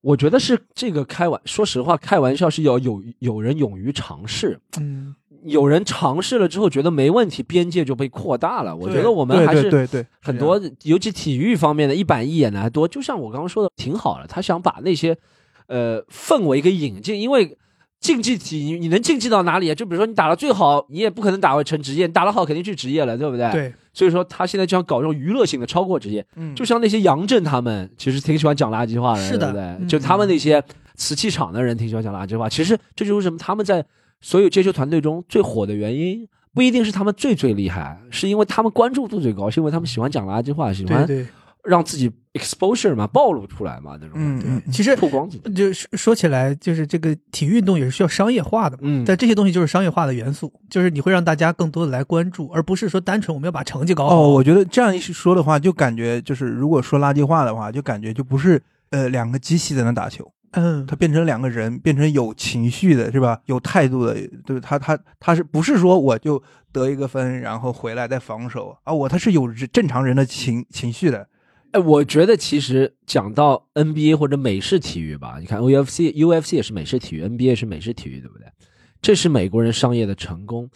[0.03, 8.75] 我觉得是这个开玩，说实话，开玩笑是要有有人勇于尝试，嗯，有人尝试了之后觉得没问题，边界就被扩大了。
[8.75, 12.87] 我觉得我们还是对对对很多，尤其体育方面的一板一眼的还多。
[12.87, 15.17] 就像我刚刚说的，挺好的，他想把那些
[15.67, 17.57] 呃氛围给引进，因为。
[18.01, 19.75] 竞技体你你能竞技到哪里啊？
[19.75, 23.51] 就比如说你打的最好，你也不可能打成职业，你打得好肯定去职业了，对不对？。
[23.51, 26.25] 对，所以说他现在就想搞这种娱乐性的，超过职业。
[26.37, 29.63] 嗯就像那些杨震他们，其实挺喜欢讲垃圾话的，是的对不对？
[29.81, 30.63] 嗯就他们那些
[30.95, 32.49] 瓷器厂的人挺喜欢讲垃圾话。
[32.49, 33.85] 其实这就是为什么他们在
[34.21, 41.07] 所有接球团队中最火的原因，不一定是他们最最厉害，是因为他们关注度最高，是因为他们喜欢讲垃圾话，喜欢
[41.65, 45.53] 让自己 exposure 嘛，暴露出来嘛，那种嗯嗯其实曝光自己。
[45.53, 48.83] 就说说起来，就是这个体育运动也是需要商业化的嘛。
[48.85, 54.17] 嗯但这些东西就是商业化的元素，就是你会让大家更多的来关注，而不是说单纯我们要把成绩搞好。
[54.17, 63.41] 哦，我觉得这样一说的话，就感觉就是如果说垃圾话的话，就感觉就不是呃两个机器在那打球，嗯，他变成两个人，变成有情绪的，是吧？
[63.47, 64.15] 有态度的，
[64.47, 68.93] 对他他他是不是说我就得一个分，然后回来再防守啊？
[68.93, 71.29] 我他是有正常人的情情绪的。
[71.73, 78.47] 哎，我觉得其实讲到 NBA 或者美式体育吧，你看 UFC、UFC 也是美式体育，NBA 是美式体育，对不对？
[79.03, 80.71] 这是美国人商业的成功。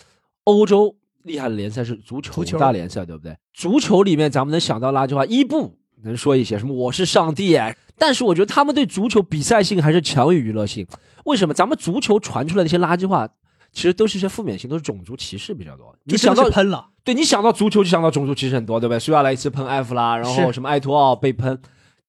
[0.44, 3.35] 欧洲厉害的联赛是足球足球大联赛，对不对？
[3.54, 10.84] 足球里面咱们能想到垃圾话，伊布能说一些什么“我是上帝”，哎但是我觉得他们对足球比赛性还是强于娱乐性。
[11.24, 11.54] 为什么？
[11.54, 13.28] 咱们足球传出来的一些垃圾话，
[13.70, 15.94] 其实都是一些负面性，都是种族歧视比较多。
[16.04, 18.98] 你想到喷了，对你想到足球就想到种族歧视很多，对不对？
[18.98, 21.60] 苏亚雷斯喷埃弗拉，然后什么埃托奥被喷。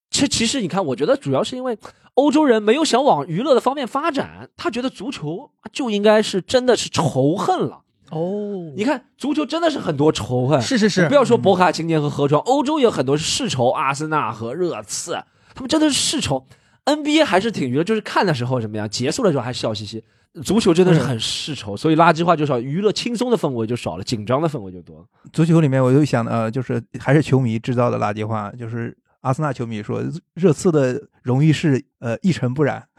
[0.09, 1.77] 其其实你看，我觉得主要是因为
[2.15, 7.82] 欧洲人没有想往娱乐的方面发展，他觉得足球就应该是真的是仇恨了。
[8.13, 15.13] 哦你看足球真的是很多仇恨，是是是，不要说博卡青年和河床，欧洲也有很多是世仇，阿森纳和热刺，
[15.53, 16.45] 他们真的是世仇。
[16.85, 20.03] NBA 还是挺娱乐，就是看的时候什么样，结束的时候还笑嘻嘻。
[20.43, 25.05] 足球真的是很世仇，所以垃圾话就少，娱乐轻松的氛围就少了，紧张的氛围就多了。
[25.31, 32.85] 足球里面，我就想呃，就是还是球迷制造的垃圾话，就是阿森纳球迷说热刺的荣誉是呃一尘不染。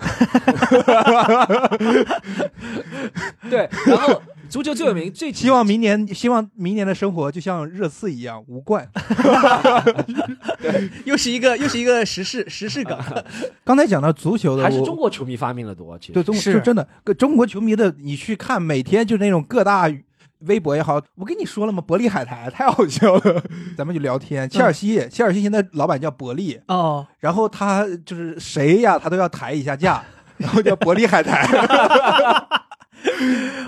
[3.51, 8.89] 对，然后足球最有名、最希望明年，希望明年的生活就像热刺一样无冠。
[11.05, 12.99] 又是一个又是一个时事时事梗，
[13.63, 15.99] 刚才讲到足球的，还是中国球迷发明的多。
[15.99, 19.93] 其实对中是就真的，个中国球迷的，你去看每天就那种各大
[20.46, 21.83] 微博也好，我跟你说了吗？
[21.87, 23.42] 伯利海苔太好笑了，
[23.76, 24.48] 咱们就聊天。
[24.48, 30.02] 切尔西，切尔西现在老板叫伯利，哦，然后他就是谁呀，他都要抬一下价，
[30.38, 31.46] 然后叫伯利海苔。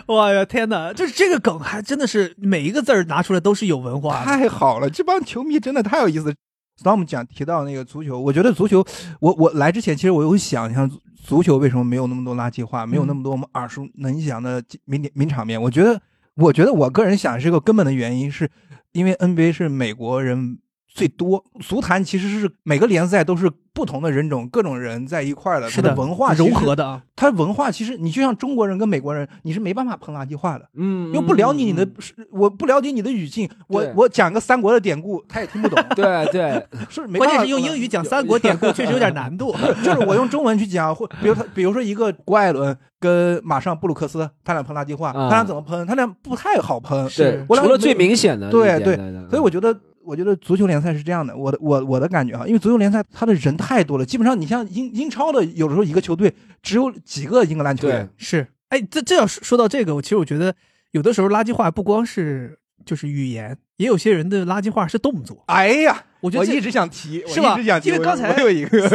[0.06, 4.24] 哇呀天哪，就是这个梗还真的是每一个字儿拿出来都是有文化。
[4.24, 6.34] 太好了，这帮球迷真的太有意思。
[6.82, 8.84] Storm 讲提到那个足球，我觉得足球，
[9.20, 10.90] 我我来之前其实我有想象
[11.24, 15.60] 足球为什么没有那么多垃圾话，没有那么多我们耳熟能详的名点名场面。
[15.60, 16.00] 我觉得，
[16.36, 18.50] 我觉得我个人想是一个根本的原因，是
[18.92, 20.58] 因为 NBA 是美国人
[20.96, 27.02] 最多，足坛其实是每个联赛都是不同的人种、各种人在一块儿的，是的，文化融合的啊。
[27.14, 30.66] 它文化其实你就像中国人跟美国人，你是没办法喷垃圾话的。
[30.74, 35.78] 嗯，又不了解你的嗯，我不了解你的语境，我我讲个三国的典故，他也听不懂。
[35.94, 39.54] 对 对，是没办法关键是用英语讲三国 典故确实有点难度。
[39.84, 45.86] 就是我用中文去讲，或比如他，比如说一个郭艾伦跟马上布鲁克斯，他俩喷垃圾话，啊他俩怎么喷？
[45.86, 47.04] 他俩不太好喷。
[47.08, 48.96] 对是，我俩除了最明显的对对
[49.28, 60.54] 所以我觉得，我觉得足球联赛是这样的，我的我我的感觉哈，因为足球联赛它的人太多了，基本上你像英英超的，有的时候一个球队只有几个英格兰球员对，是，哎，这这要说说到这个，我其实我觉得
[60.92, 65.42] 有的时候垃圾话不光是就是语言，也有些人的垃圾话是动作。
[65.46, 68.88] 哎呀，我觉得我一直想提，是吧一直想提，因为刚才我有一个，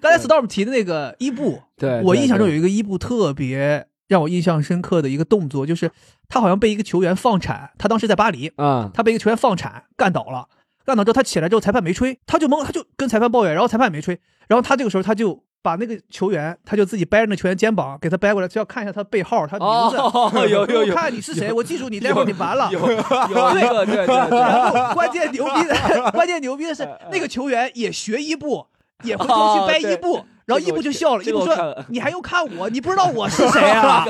[0.00, 5.90] 刚才 Storm 提的那个伊布，对，我印象中有一个伊布特别让我印象深刻的一个动作，就是
[6.28, 10.48] 他好像被一个球员放铲，他当时在巴黎，啊，他被一个球员放铲干倒了，
[10.84, 19.96] 干倒之后他起来之后裁判没吹，他就懵，他就跟裁判抱怨，然后裁判没吹，然后他这个时候他就把那个球员，他就自己掰着那球员肩膀给他掰过来，就要看一下他背号，他名字。
[19.96, 22.70] 哦， 有有有我看你是谁，我记住你，待会儿你完了。
[22.70, 28.66] 有有一个，对对对，然后关键牛逼的，关键牛逼的是 那个球员也学一步，
[29.02, 32.70] 也回头去掰伊布，然后伊布就笑了，伊布说这个我看了：“你还用看我？
[32.70, 34.04] 你不知道我是 谁啊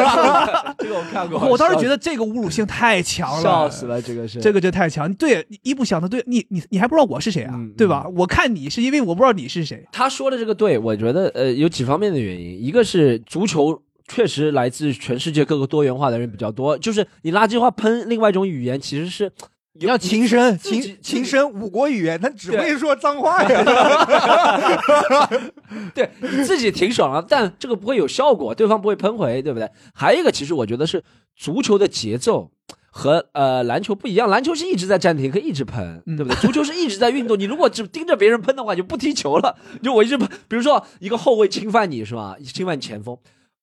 [0.78, 5.12] 这个我看？”过， 我当时觉得这个侮辱性太强了，笑死了，这个是这个就太强。
[5.14, 8.06] 对，伊布想的对，你你你还不知道我是谁啊嗯，对吧？
[8.14, 9.86] 我看你是因为我不知道你是谁。
[9.90, 19.32] 他说的这个对，我觉得呃有几方面的原因，一个是足球确实来自全世界各个多元化的人比较多，就是你垃圾话喷另外一种语言，其实是
[19.78, 23.48] 你要秦声，自己秦秦声五国语言，他只会说脏话呀。
[25.94, 29.70] 对你自己挺爽了，但这个不会有效果，对方不会喷回，对不对？
[29.94, 31.02] 还有一个，其实我觉得是
[31.36, 32.50] 足球的节奏。
[32.98, 36.40] 和呃篮球不一样，篮球是一直在暂停，可以一直喷，嗯对不对？
[36.40, 39.54] 足球是一直在运动，你如果只盯着别人喷的话，就不踢球了。
[39.82, 42.34] 就我一直喷，比如说一个后卫侵犯你是吧？
[42.42, 43.14] 侵犯你前锋，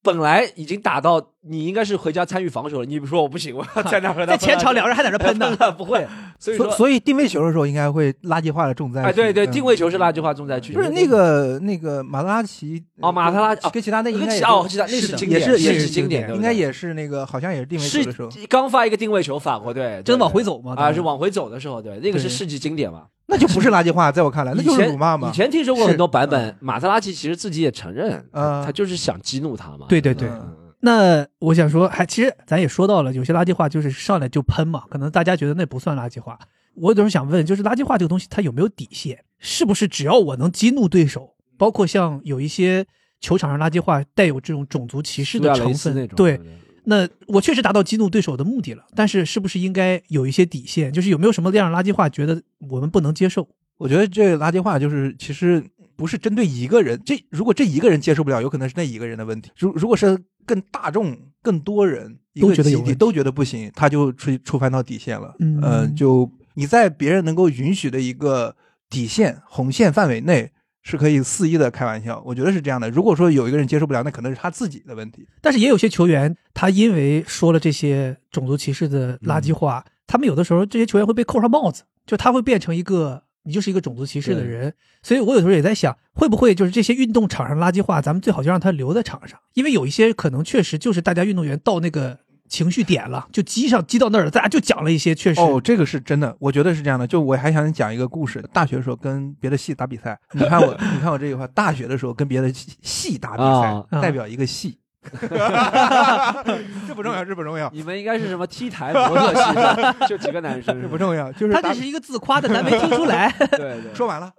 [0.03, 6.05] 本来已经打到你应该是回家参与防守了，你不说我不行， 我要在那儿和他 在前场两人还在那 喷呢，不会，
[6.37, 9.07] 所以说所所以定位球的时候应该会垃圾化的重灾区。
[9.07, 23.03] 哎，对对，嗯定位球是垃圾化重灾区，不是那个那个马特拉奇哦马特拉哦跟其他那应该哦，其他那是经典，也是也是是经典，应该也是那个好像也是定位球的时候，刚发一个定位球，法国队真往回走嘛啊，是往回走的时候，对，那个是世纪经典嘛。
[23.33, 25.35] 那就不是垃圾话，在我看来那就是以前辱骂嘛以。
[25.35, 29.87] 前听说过很多版本，马特拉齐其实自己也承认，嗯他就是想激怒他嘛。
[29.89, 30.29] 对对对。
[30.29, 36.37] 嗯那我想说，还其实咱也说到了，有些垃圾话就是上来就喷嘛，可能大家觉得那不算垃圾话。
[36.75, 39.23] 我有时候想问，就是垃圾话这个东西，它有没有底线？
[39.39, 42.85] 是不是只要我能激怒对手，包括像有一些
[43.21, 46.45] 球场上垃圾话带有这种种族歧视的成分，那种，对，对？
[46.85, 50.91] 那我确实达到激怒对手的目的了，但是是不是应该有一些底线？
[50.91, 53.47] 就是有没有什么这样的垃圾话，觉得我们不能接受？
[53.77, 55.63] 我觉得这垃圾话就是其实
[55.95, 59.49] 不是针对一个人，这如果这一个人接受不了，有可能是那一个人的问题。
[59.57, 65.35] 如如果是更大众、更多人都觉得有问题都觉得不行，他就触触犯到底线了。
[65.39, 68.55] 嗯呃，就你在别人能够允许的一个
[68.89, 70.51] 底线红线范围内。
[70.83, 72.89] 是可以肆意的开玩笑，我觉得是这样的。
[72.89, 75.25] 如果说有一个人接受不了，那可能是他自己的问题。
[75.41, 84.73] 但是也有些球员，他因为说了这些种族歧视的垃圾话，他们有的时候这些球员会被扣上帽子，就他会变成一个你就是一个种族歧视的人。
[85.01, 97.07] 所以我有时候也在想，会不会就是这些运动场上垃圾话，咱们最好就让他留在场上，因为有一些可能确实就是大家运动员到那个情绪点了，就激上激到那儿了，大家就讲了一些确实哦，这个是真的，我觉得是这样的。
[97.07, 104.77] 就我还想讲一个故事，大学的时候跟别的系打比赛，你看我，你看我这句话，大学的时候跟别的系系打比啊赛，代表一个系。
[106.87, 113.29] 这不重要，这不重要，你们应该是什么 T 台模特系的， 就几个男生，这不重要，就是他这是一个自夸的，咱没听出来。
[113.51, 113.93] 对对。
[113.93, 114.31] 说完了。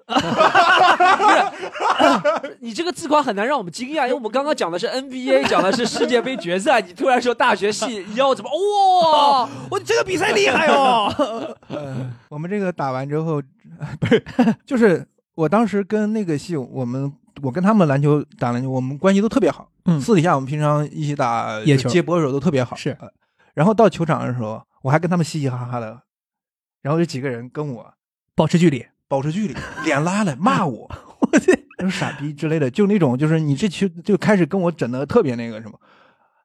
[2.61, 9.49] 你这个自夸很难让我们惊讶，因为我们刚刚讲的是 NBA，讲的是世界杯决赛，你突然说大学系腰怎么哇？
[9.71, 11.13] 我这个比赛厉害哦！
[11.69, 13.43] 呃，我们这个打完之后，
[14.01, 14.25] 不是，
[14.65, 19.71] 就是我当时跟那个系，我们我跟他们篮球打篮球，我们关系都特别好。
[19.85, 20.01] 嗯。
[20.01, 21.89] 私底下我们平常一起打野球。
[21.89, 22.75] 接波的时候都特别好。
[22.77, 22.91] 是。
[23.01, 23.09] 呃
[23.55, 26.03] 然后到球场的时候，我还跟他们嘻嘻哈哈的，
[26.83, 27.95] 然后有几个人跟我
[28.35, 29.55] 保持距离，保持距离，
[29.85, 35.79] 脸拉来骂我， 我这说傻逼之类的，就那种就是你这球就开始跟我整的特别那个什么，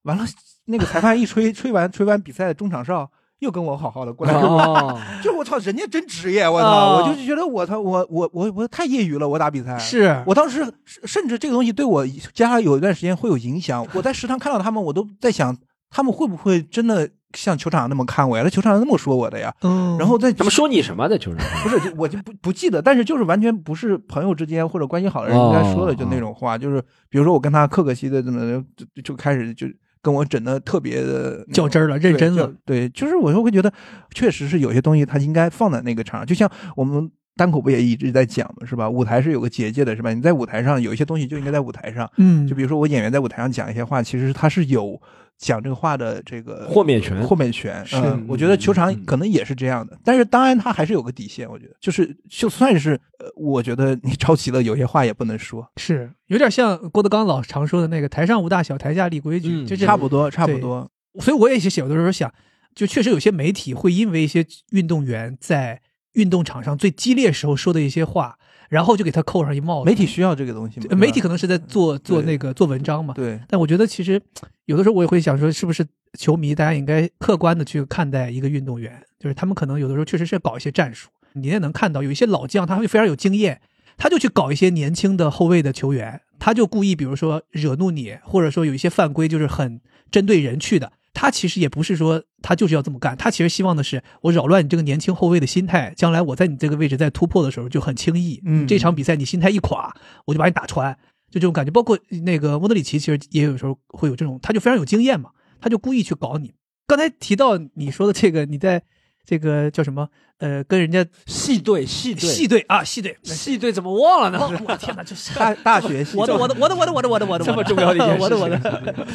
[0.03, 0.23] 完了
[0.65, 3.09] 那个裁判一吹吹完吹完比赛的中场哨，
[3.39, 7.03] 又跟我好好的过来，哦， 就我操，人家真职业，我操，哦。
[7.07, 9.77] 我就觉得我操，我我我我太业余了，我打比赛。
[9.77, 10.21] 是。
[10.25, 13.85] 我当时甚甚至这个东西对我接下来有一段时间会有影响。
[13.93, 15.55] 我在食堂看到他们，我都在想，
[15.89, 18.43] 他们会不会真的像球场上那么看我呀？
[18.43, 19.53] 在球场上那么说我的呀？
[19.61, 21.45] 嗯，然后在他们说你什么的，球场？
[21.63, 29.65] 不是，就我就不不记得，但是就是完全不是朋友之间或者关系好的人应该说的就那种话，就是比如说我跟他客客气的，怎么就就就开始就
[30.01, 32.53] 跟我整的特别的较真儿了，认真了。
[32.65, 33.71] 对，就是我就会觉得，
[34.13, 37.11] 确实是有些东西它应该放在那个场上，就像我们。
[37.39, 38.89] 单口不也一直在讲嘛，是吧？
[38.89, 40.11] 舞台是有个结界的，是吧？
[40.11, 45.01] 你在舞台上有一些东西就应该在舞台上，嗯，就比如说我演员在舞台上讲一些话，其实他是有
[45.37, 47.23] 讲这个话的这个豁免权。
[47.23, 47.81] 豁免权。
[47.85, 47.95] 是。
[47.95, 59.65] 嗯，我觉得球场嗯可能也是这样的，但是当然他还是有个底线，我觉得就是就算是呃，我觉得你着急了，有些话也不能说，是有点像郭德纲老常说的那个“台上无大小，台下立规矩”，嗯。
[59.65, 60.89] 就是差不多差不多。
[61.21, 62.31] 所以我也是有的时候想，
[62.75, 65.81] 就确实有些媒体会因为一些运动员在
[66.19, 69.89] 运动场上最激烈时候说的一些话，然后就给他扣上一帽子。
[69.89, 73.39] 媒体需要这个东西媒体可能能是在做做那个做文章嘛，对。
[73.47, 74.21] 但我觉得其实
[74.65, 75.85] 有的时候我也会想说，是不是
[76.17, 83.61] 球迷大家应该客观的去看待一个运动员，就是他们可能有的时候确实是搞一些战术，你也能看到有一些老将他会非常有经验，
[83.95, 89.79] 他就去搞一些年轻的后卫的球员，他就故意比如说惹怒你，或者说有一些犯规就是很
[90.11, 90.91] 针对人去的。
[91.13, 98.41] 他其实也不是说他就是要这么干，他其实希望的是我扰乱你这个年轻后卫的心态，将来我在你这个位置在突破的时候就很轻易。
[98.45, 99.93] 嗯这场比赛你心态一垮，
[100.25, 100.93] 我就把你打穿，
[101.29, 101.71] 就这种感觉。
[101.71, 106.53] 包括那个莫德里奇，其实也有时候会有这种，他就非常有经验嘛，他就故意去搞你。
[106.87, 108.83] 刚才提到你说的这个，你在
[109.29, 110.09] 这个叫什么？
[110.39, 114.39] 呃，跟人家系队系队系队啊，系队，系队怎么忘了呢？
[114.41, 118.57] 我我天哪，这是大大学系我的我的我的我的我的我的我的这么重要的一件事我的我的。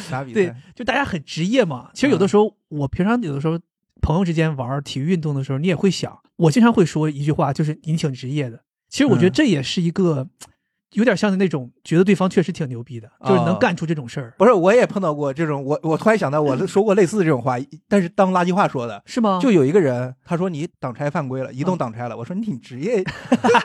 [0.09, 1.89] 打比赛对，就大家很职业嘛。
[1.93, 3.59] 其实有的时候，我平常有的时候
[4.01, 8.61] 朋友之间玩体育运动的时候，你也会想，我经常会说一句话，就是你挺职业的。
[8.87, 10.29] 其实我觉得嗯这也是一个
[10.95, 19.01] 有点像是那种觉得对方确实挺牛逼的，就是能哦干出这种事儿，不是，我也碰到过这种，我我突然想到，我 说过类似的这种话，但是当垃圾话说的。
[19.05, 19.39] 是吗？
[19.41, 22.17] 就有一个人，他说你挡拆犯规了，移动挡拆了。
[22.17, 23.03] 我说你挺职业，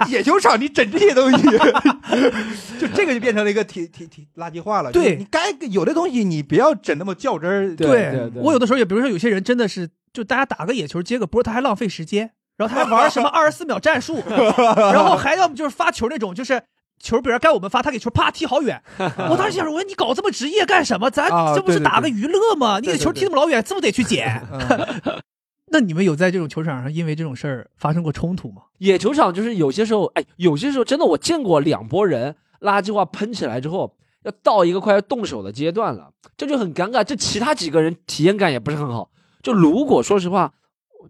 [0.08, 1.42] 野球场你整这些东西，
[2.78, 4.90] 就这个就变成了一个挺挺挺垃圾话了。
[4.92, 7.76] 对就是你该有的东西你不要整那么较真儿。
[7.76, 16.60] 对对对我有的时候也，比如说有些人真的是，就大家打个野球接个波，他还浪费时间，然后他还玩什么二十四秒战术， 然后还要么就是发球那种，就是。
[17.00, 18.80] 球别人该我们发，他给球啪踢好远。
[18.98, 21.10] 我当时想说，我说你搞这么职业干什么？
[21.10, 22.78] 咱啊这不是打个娱乐吗？
[22.78, 24.46] 你给球踢那么老远，这不得去捡？
[24.52, 25.20] 嗯
[25.72, 28.62] 那你们有在这种球场上因为这种事儿发生过冲突吗？
[28.78, 37.04] 野球场就是有些时候，哎，有些时候真的我见过两拨人垃圾话喷起来之后，要到一个快要动手的阶段了，这就很尴尬。
[37.04, 39.10] 这其他几个人体验感也不是很好。
[39.42, 40.52] 就如果说实话，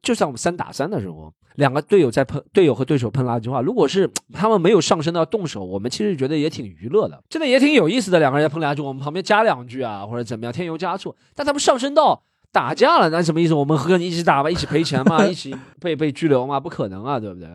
[0.03, 8.19] 就像我们三打三的时候，两个队友在喷，队友和对手喷垃圾话，如果是 他们没有上升到动手，我们其实觉得也挺娱乐的，真的也挺有意思的。
[8.19, 11.15] 两个人在喷垃圾，我们旁边加两句啊，或者怎么样，添油加醋。
[11.35, 12.23] 但他们上升到
[12.53, 13.55] 打架了，那什么意思？
[13.55, 16.59] 我们和你一起打吧，一起赔钱嘛， 一起被被拘留嘛？
[16.61, 17.49] 不可能啊，对不对？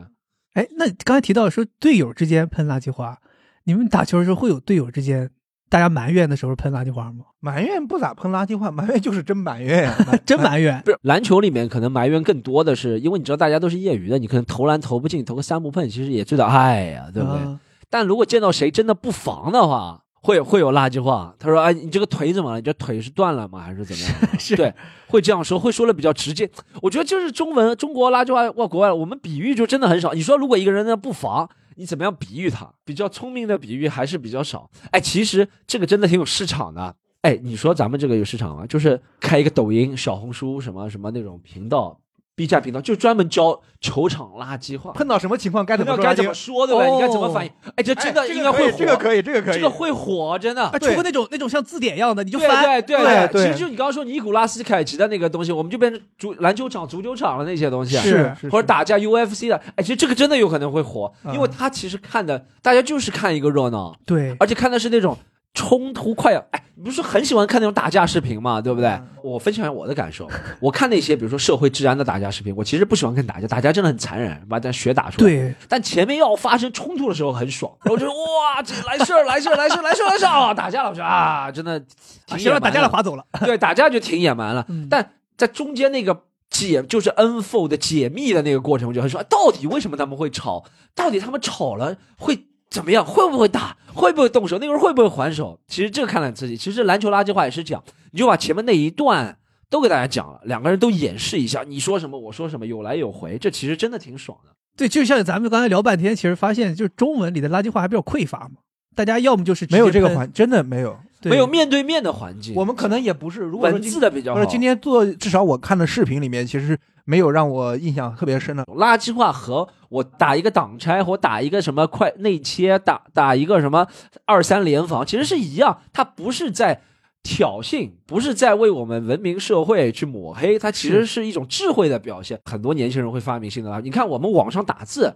[0.54, 3.20] 哎，那刚才提到说队友之间喷垃圾话，
[3.66, 5.30] 你们打球的时候会有队友之间
[5.70, 7.26] 大家埋怨的时候喷垃圾话吗？
[7.46, 17.38] 埋怨不咋喷垃圾话，埋怨就是真埋怨呀， 真埋怨不是篮球里面可能埋怨更多的是，因为你知道大家都是业余的，你可能投篮投不进，投个三不碰，其实也知道，哎呀，对不对？
[17.38, 21.34] 啊但如果见到谁真的不防的话，会会有垃圾话。
[21.38, 22.58] 他说：“哎，你这个腿怎么了？
[22.58, 23.60] 你这腿是断了吗？
[23.60, 24.74] 还是怎么样？”是对，
[25.08, 26.50] 会这样说，会说的比较直接。
[26.82, 30.14] 我觉得就是中文中国垃圾话，哇，国外我们比喻就真的很少。
[30.14, 32.68] 你说如果一个人呢不防，你怎么样比喻他？
[32.84, 34.68] 比较聪明的比喻还是比较少。
[34.92, 36.96] 哎，其实这个真的挺有市场的。
[37.26, 38.68] 哎，你说咱们这个有市场吗？
[38.68, 42.00] 就是开一个抖音、小红书什么什么那种频道
[42.36, 44.92] ，B 站频道，就专门教球场垃圾话。
[44.92, 46.92] 碰到什么情况该怎么该怎么说，对不对？
[46.92, 47.52] 你该怎么哦反应？
[47.76, 50.72] 哎，这真的哎应该会火，这个可以，这个可以，这个会火，真的啊，。
[50.74, 52.64] 出对个那种那种像字典一样的，你就对翻。
[52.64, 65.18] 对对对对其实就你刚刚说尼古拉斯凯奇的那个东西，我们就变成足篮球场、足球场的那些东西啊，是是或者打架 UFC 的，哎，其实这个真的有可能会火，嗯因为他其实看的大家就是看一个热闹，对而且看的是那种
[65.56, 68.90] 冲突快要，哎，你不是很喜欢看那种打架视频嘛，对不对？
[68.90, 70.30] 嗯我分享一下我的感受，
[70.62, 75.28] 我看那些比如说社会治安的打架视频，我其实不喜欢看打架，打架真的很残忍，把咱血打出来。
[75.28, 81.82] 对，但前面要发生冲突的时候很爽，然 后我就说哇，这来事儿来事儿来事儿来事儿来事儿啊，打架了，我说啊，真的啊
[82.28, 83.26] 挺行了，打架了，了，划走了。
[83.40, 84.64] 对，打架就挺野蛮了。
[84.70, 90.64] 嗯但在中间那个解，就是 unfold 的解密的那个过程，我就很说，到底为什么他们会吵？
[90.94, 92.46] 到底他们吵了会
[92.76, 93.06] 怎么样？
[93.06, 93.78] 会不会打？
[93.94, 94.60] 会不会动手？
[94.60, 95.58] 那个人会不会还手？
[95.68, 96.58] 其实这个看了很刺激。
[96.58, 99.38] 其实篮球垃圾话也是讲，你就把前面那一段
[99.70, 104.52] 都给大家讲了，两个人都演示一下，你说什么我说什么，有来有回，这其实真的挺爽的。
[104.76, 108.60] 对，就像咱们刚才聊半天，其实发现就是中文里的垃圾话还比较匮乏嘛，
[108.94, 110.98] 大家要么就是没有这个环，真的没有。
[111.24, 114.40] 没有面对面的环境，我们可能也不是，如果说文今字的比较好。
[114.40, 118.64] 或者今天做，至少我看的视频里面，其实没有让我印象特别深的。
[118.66, 123.88] 垃圾话和我打一个挡拆或打一个什么快内切，打打一个什么
[124.26, 126.82] 二三联防，其实是一样，它不是在
[127.24, 132.40] 挑衅，不是在为我们文明社会去抹黑，它其实是一种智慧的表现。
[132.46, 135.16] 很多年轻人会发明新的垃圾，你看我们网上打字。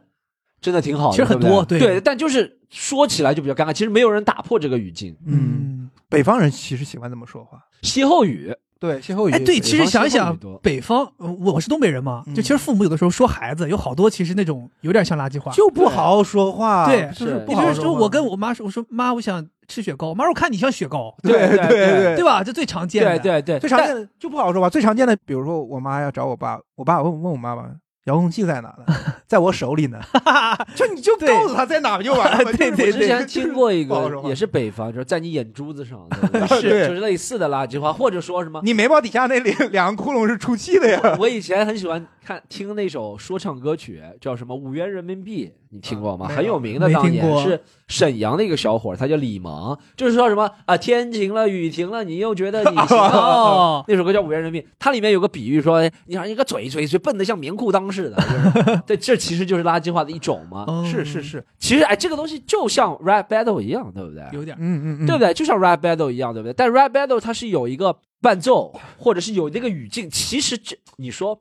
[0.61, 3.71] 真的挺好的，其实很多对对但就是说起来就比较尴尬。
[3.71, 7.63] 其实没有人打破这个语境，嗯，北方人其实喜欢这么说话。
[7.81, 9.31] 歇后语，对，歇后语。
[9.33, 22.41] 哎，对，其实想一想，北方，呃我我是东北人嘛，嗯就其实父母有的时候说孩子有好多其实那种有点像垃圾话，就不好好说话，对就是不好好话我跟我妈说，我说妈，我想吃雪糕，妈说我看你像雪糕，对对对对吧？
[22.41, 24.69] 这最常见的，对对对，最常见的就不好说吧。
[24.69, 27.69] 最常见的，比如说我妈要找我爸，我爸问问我妈妈
[28.05, 28.85] 遥控器在哪呢？
[29.29, 29.99] 在我手里呢。
[30.75, 32.71] 就你就告诉他在哪就完了对。
[32.71, 38.59] 对对我之前听过一个，也是北方，就是在你眼珠子上，对不对 是就是类似的垃圾话，或者说什么。
[38.63, 41.15] 你眉毛底下那两两个窟窿是出气的呀。
[41.19, 46.27] 我以前很喜欢看听那首说唱歌曲，叫什么五元人民币，你听过吗？
[46.29, 53.17] 啊很有名的，当年是沈阳的一个小伙，他叫李萌，就是说什么啊，天晴了，雨停了，你又觉得你行了。
[53.17, 60.65] 哦， 那首歌叫《五元人民币》，它里面有个比喻说，哎你好像一个嘴嘴嘴笨得像棉裤裆似的，就 是对，这其实就是垃圾话的一种嘛。
[60.67, 64.23] 哦是是，是，其实哎，这个东西就像 rap battle 一样，对不对？
[64.33, 65.33] 有点，嗯嗯嗯，对不对？
[65.33, 66.53] 就像 rap battle 一样，对不对？
[66.53, 70.07] 但 rap battle 它是有一个伴奏，或者是有那个语境。
[70.07, 71.39] 其实这你说，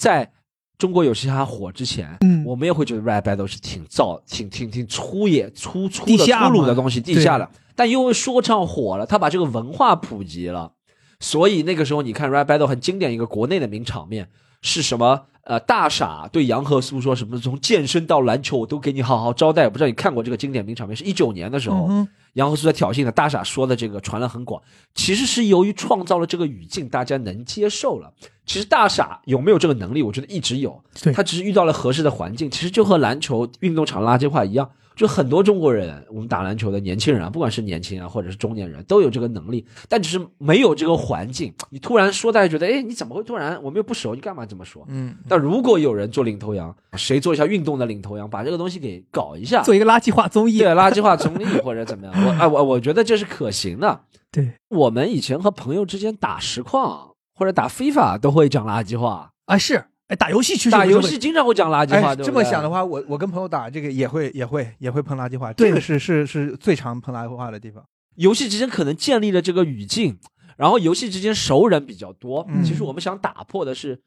[0.00, 0.32] 在
[0.78, 7.46] 中国有嘻哈火之前，嗯我们也会觉得 rap battle 是挺燥、挺挺挺粗野、粗粗的、粗鲁的东西，地下的。
[7.76, 10.72] 但因为说唱火了，他把这个文化普及了，
[11.18, 14.30] 所以那个时候你看 rap battle 很经典一个国内的名场面
[14.62, 15.26] 是什么？
[15.42, 17.38] 呃，大傻对杨和苏说什么？
[17.38, 19.64] 从健身到篮球，我都给你好好招待。
[19.64, 24.62] 我不知道你看过这个经典名场面，是一九年的时候，嗯杨和苏在挑衅的，大傻说的这个传了很广，
[24.94, 28.12] 其实是由于创造了这个语境，大家能接受了。
[28.50, 32.50] 其实大傻有没有这个能力，我觉得一直有，对他只是遇到了合适的环境。
[32.50, 41.54] 其实就和篮球运动场垃圾话一样，就很多中国人，我们打篮球的年轻人啊，不管是年轻人啊或者是中年人，都有这个能力，但只是没有这个环境。
[41.70, 43.56] 你突然说，大家觉得，哎，你怎么会突然？
[43.62, 44.84] 我们又不熟，你干嘛这么说？
[44.88, 54.00] 嗯，但如果有人做领头羊，谁做一下运动的领头羊，把这个东西给搞一下，做一个垃圾话综艺对，垃圾话综艺或者怎么样，我啊我我觉得这是可行的。
[54.32, 57.09] 对我们以前和朋友之间打实况
[57.40, 62.10] 或者打 FIFA 都会讲垃圾话，啊是，哎，打游戏确实打游戏经常会讲垃圾话。
[62.10, 67.82] 哎，对对这么想的，话，我我跟朋友打这个也会也会也会喷垃圾话，这个是是是最常喷垃圾话的地方。
[68.16, 70.18] 游戏之间可能建立了这个语境，
[70.58, 72.44] 然后游戏之间熟人比较多。
[72.50, 74.02] 嗯其实我们想打破的是，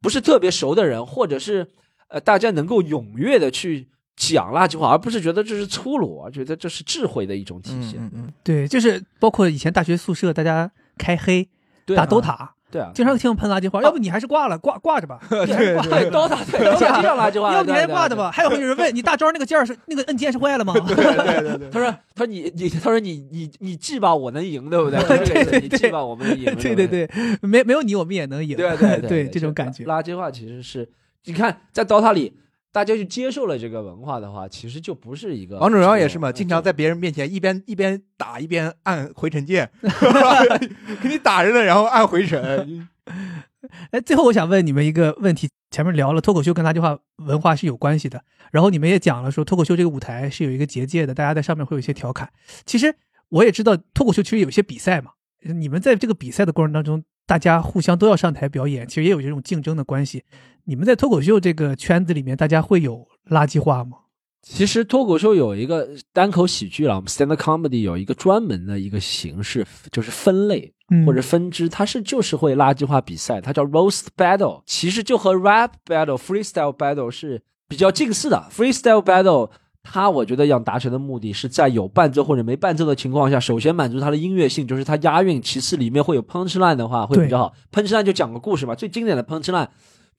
[0.00, 1.68] 不是特别熟的人，或者是
[2.08, 8.00] 呃大家能够踊跃的去讲垃圾话，而不是觉得这是粗鲁，而觉得这是智慧的一种体现。
[8.00, 11.46] 嗯嗯，对，就是包括以前大学宿舍大家开黑
[11.86, 18.30] 打 DOTA，对啊，经常听喷垃圾话，要不你还是挂了，挂挂着吧， 对对对，刀塔对刀打经常垃圾话，要不你还对对对挂着吧。
[18.30, 20.72] 还有有人问你大招那个键是那个摁键是坏了吗？
[20.86, 25.00] 对对对对，他说：“他说你你他说你你你记吧，我能赢，对不对？
[25.26, 26.44] 对对你记吧，我们能赢。
[26.56, 27.10] 对对对对，
[27.42, 28.56] 没没有你我们也能赢。
[28.56, 29.84] 对对对对，这种感觉。
[29.84, 30.88] 垃圾话其实是，
[31.24, 32.32] 你看在 DOTA 里，
[32.72, 39.70] 大家就接受了这个文化的话，其实就不是一个王者荣耀也是嘛，经常在别人面前一边一边打一边按回城键，
[41.02, 42.88] 给你打人了，然后按回城。
[43.90, 52.30] 哎，最后我想问你们一个问题，前面聊了脱口秀跟垃圾话文化是有关系的，然后你们也讲了说脱口秀这个舞台是有一个结界的，大家在上面会有一些调侃。
[52.64, 52.94] 其实
[53.28, 55.10] 我也知道脱口秀其实有一些比赛嘛，
[55.42, 60.24] 你们在这个比赛的过程当中，大家互相都要上台表演，其实也有这种竞争的关系。
[60.64, 63.98] 你们在脱口秀这个圈子里面，大家会有垃圾话吗？
[64.42, 78.48] 其实脱口秀有一个单口喜剧了，我们 stand up comedy 有一个专门的一个形式，就是分类嗯或者分支，它是就是会垃圾话比赛，它叫 roast battle，其实就和 rap battle、freestyle battle 是比较近似的。
[78.50, 79.50] freestyle battle
[79.82, 87.52] 它我觉得要达成的目的是在有伴奏或者没伴奏的情况下，首先满足它的音乐性，就是它押韵；其次里面会有 punch line 的话会比较好。
[87.70, 89.68] punch line 就讲个故事嘛，最经典的 punch line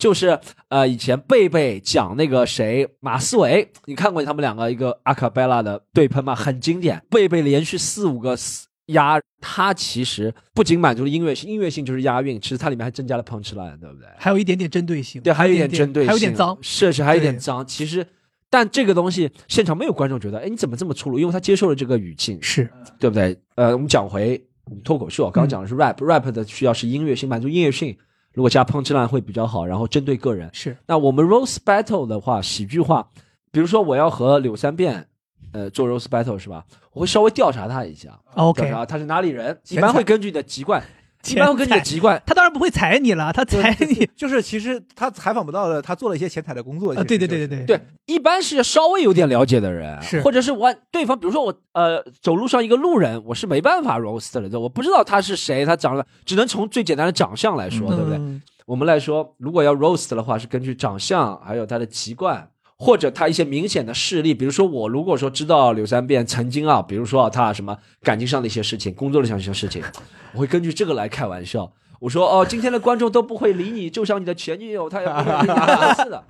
[0.02, 0.40] 就是
[0.70, 6.34] 呃以前贝贝讲那个谁马思唯，你看过他们两个一个阿卡贝拉的对喷吗？
[6.34, 14.08] 很经典，贝贝连续四五个死押，它其实不仅满足了音乐性，音乐性就是押韵，其实它里面还增加了 punch line，对不对？
[14.18, 16.58] 还有一点点针对性，对，还有一点点针对性，还有点脏。
[16.64, 17.64] 是是，还有一点脏。
[17.64, 18.04] 其实，
[18.50, 21.20] 但这个东西现场没有观众觉得，哎，你怎么这么粗鲁？
[21.20, 22.68] 因为他接受了这个语境，是，
[23.00, 23.38] 对不对？
[23.54, 24.44] 呃，我们讲回
[24.84, 27.96] 脱口秀，刚刚讲的是 rap，rap、的需要是音乐性，满足音乐性，
[28.34, 30.50] 如果加 punch line 会比较好，然后针对个人。
[30.54, 33.06] 是那我们 roast battle 的话，喜剧化，
[33.52, 35.08] 比如说我要和柳三变，
[35.52, 36.66] 呃，做 roast battle 是吧？
[36.94, 40.84] 我会稍微调查他一下调 OK，查他是哪里人，一般会根据你的籍贯，
[41.28, 42.22] 一般会根据你的籍贯。
[42.26, 46.94] 他当然不会踩你了，他踩你就是其实他采访不到的，他做了一些前台的工作。
[46.94, 47.04] 啊！
[47.04, 58.18] 对对就是对对对，一般是稍微有点了解的人，是或者是我对方，比如说我呃走路上一个路人，我是没办法 roast 的，对，我不知道他是谁，他长得只能从最简单的长相来说，对不对？
[58.18, 62.48] 嗯我们来说，如果要 roast 的话，是根据长相，还有他的籍贯，
[62.82, 64.34] 或者他一些明显的事例。
[64.34, 69.84] 比如说，我如果说知道柳三变曾经啊，比如说啊他什么感情上的一些事情，工作上一些事情，
[70.34, 71.72] 我会根据这个来开玩笑。
[72.00, 75.48] 我说哦，今天的观众都不会理你，就像你的前女友，他也不会理你，
[75.86, 76.24] 类似的。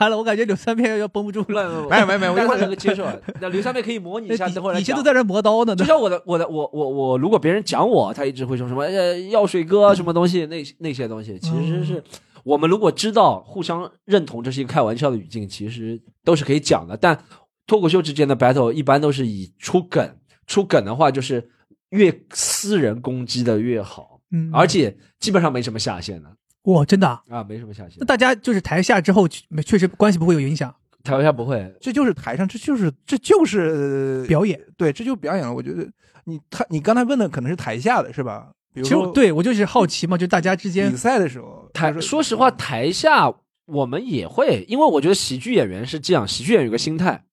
[0.00, 3.06] 完了，我感觉柳三变要绷不住了，没有没有没有 我但他能够接受。
[3.38, 5.76] 那柳三变可以模拟一下，等会儿来讲底下都在这磨刀呢。
[5.76, 12.02] 就像我的我的我我我，如果别人讲我，他一直会说什么呃药水哥什么东西，那那些东西，其实是
[12.48, 16.96] 我们如果知道互相认同这是一个开玩笑的语境，其实都是可以讲的。
[16.96, 17.22] 但
[17.66, 21.46] 脱口秀之间的 battle 一般都是以出梗，出梗的话就是
[21.90, 28.06] 越私人攻击的越好，嗯，而且基本上没什么下限的哇，真的啊，啊，没什么下限那。
[28.06, 30.74] 大家就是台下之后确实关系不会有影响，
[31.04, 34.58] 台下不会，这就是台上，这就是这就是表演。
[34.78, 35.52] 对，这就是表演了。
[35.52, 35.86] 我觉得
[36.24, 38.52] 你他你刚才问的可能是台下的是吧？
[38.72, 43.32] 比如其实说对我就是好奇嘛，就大家之间比赛的时候，台就是说实话，台下
[43.66, 47.24] 我们也会，因为我觉得喜剧演员是这样，喜剧演员有个心态，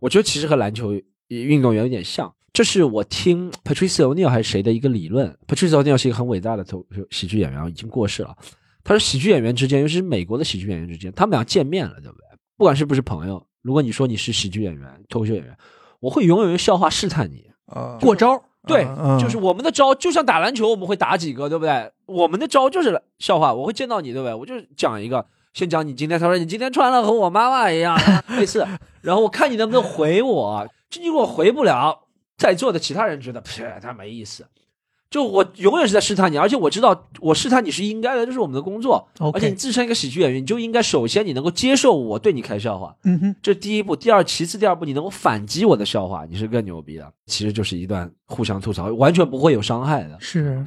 [0.00, 0.92] 我觉得其实和篮球
[1.28, 2.32] 运动员有点像。
[2.52, 5.36] 这是我听 Patrice O'Neill 还是谁的一个理论。
[5.46, 8.36] Patrice O'Neill 是一个很伟大的投喜剧演员，已经过世了。
[8.82, 12.24] 他说，喜剧演员之间，尤其是美国的喜剧演员之间，他们俩见面了，对不对？
[12.56, 15.56] 不管是不是朋友，如果你说你是喜剧演员、脱口秀演员，
[16.00, 17.48] 我会永远用笑话试探你。
[17.66, 18.42] 啊过招。
[18.66, 21.90] 对，嗯就是我们的招，就像打篮球，我们会打几个，对不对？
[22.06, 24.34] 我们的招就是笑话，我会见到你，对不对？
[24.34, 27.98] 我就讲一个，先讲你今天，他说你今天穿了和我妈妈一样，
[28.36, 28.66] 类似，
[29.00, 31.98] 然后我看你能不能回我，就如果回不了，
[32.36, 34.46] 在座的其他人觉得，切， 他没意思。
[35.10, 39.08] 就我永远是在试探你，而且我知道我试探你是应该的，这是我们的工作。
[39.18, 47.12] 而且你自身一个喜剧演员，你就应该首先你能够接受我对你开笑话，嗯哼，这第一步，第二，其次，第二步，你能够反击我的笑话，你是更牛逼的。
[47.26, 50.16] 其实就是一段互相吐槽，完全不会有伤害的。
[50.20, 50.64] 是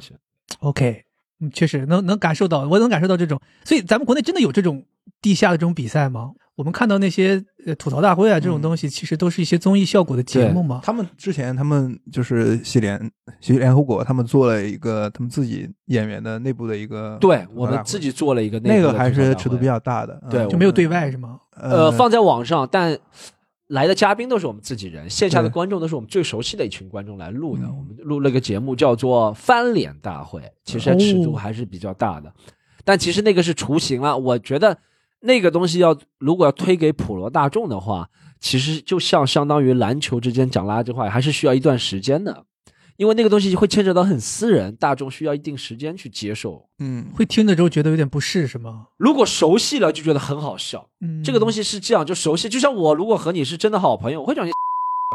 [0.58, 1.02] OK，
[1.40, 4.84] 嗯，确实能能感受到，我能感受到这种，所以咱们国内真的有这种
[5.22, 6.32] 地下的这种比赛吗？
[6.56, 10.80] 我们看到那些呃吐槽大会啊这种东西，其实都是一些综艺效果的节目嘛。
[10.84, 12.98] 他们之前他们就是喜联
[13.40, 21.40] 喜剧联合国，他们做了一个他们自己演员的内部的一个对我们自己做了一个那个还是尺度比较大的，对嗯就没有对外是吗？
[21.56, 22.96] 呃放在网上，但
[23.68, 27.62] 来的嘉宾都是我们自己人，线下的观众都是我们最熟悉的一群观众来录的。
[27.64, 32.32] 嗯我们录了个节目叫做《翻脸大会》，其实尺度还是比较大的，
[32.84, 34.16] 但其实那个是雏形了。
[34.16, 34.76] 我觉得
[35.24, 38.08] 那个东西要如果要推给普罗大众的话，
[38.40, 42.44] 其实就像相当于篮球之间讲垃圾话，还是需要一段时间的。
[42.96, 46.68] 因为那个东西会牵扯到很私人，大众需要一定时间去接受。
[46.78, 48.86] 嗯会听着之后觉得有点不适是吗？
[48.98, 50.88] 如果熟悉了，就觉得很好笑。
[51.00, 52.48] 嗯，这个东西是这样，就熟悉。
[52.48, 54.52] 就像我如果和你是真的好朋友，我会讲你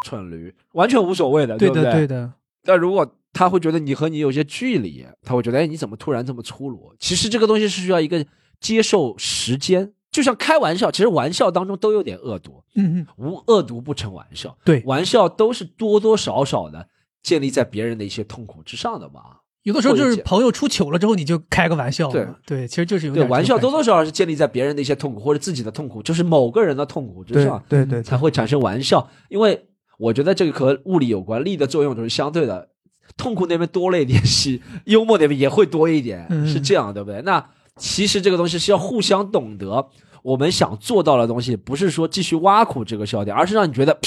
[0.03, 1.83] 蠢驴，完全无所谓的，对不对？
[1.83, 2.33] 的对的，
[2.65, 6.93] 但如果他会觉得你和你有些距离，他会觉得哎，你怎么突然这么粗鲁？
[6.99, 8.25] 其实这个东西是需要一个
[8.59, 9.93] 接受时间。
[10.11, 14.57] 就像开玩笑，其实玩笑当中都有点恶毒，嗯嗯，无恶毒不成玩笑。
[14.63, 16.87] 对，玩笑都是多多少少的
[17.21, 19.21] 建立在别人的一些痛苦之上的嘛。
[19.63, 22.13] 有的时候就是朋友出糗了之后，你就开个玩笑嘛。
[22.13, 27.63] 对对，其实就是有对，点玩笑多多少少是建立在别人的一些痛苦或者自己的痛苦，就是某个人的痛苦之对上。
[27.67, 29.07] 对对才会产生玩笑。
[29.27, 29.67] 因为
[29.99, 32.69] 我觉得这个和物理有关，力的作用都是相对的，
[33.17, 37.21] 痛苦那边多了一点，是幽默那边也会多一点，嗯是这样，对不对？
[37.23, 37.45] 那
[37.79, 39.89] 其实这个东西是要互相懂得，
[40.21, 43.97] 我们想做到的东西，不是说继续挖苦这个笑点，而是让你觉得。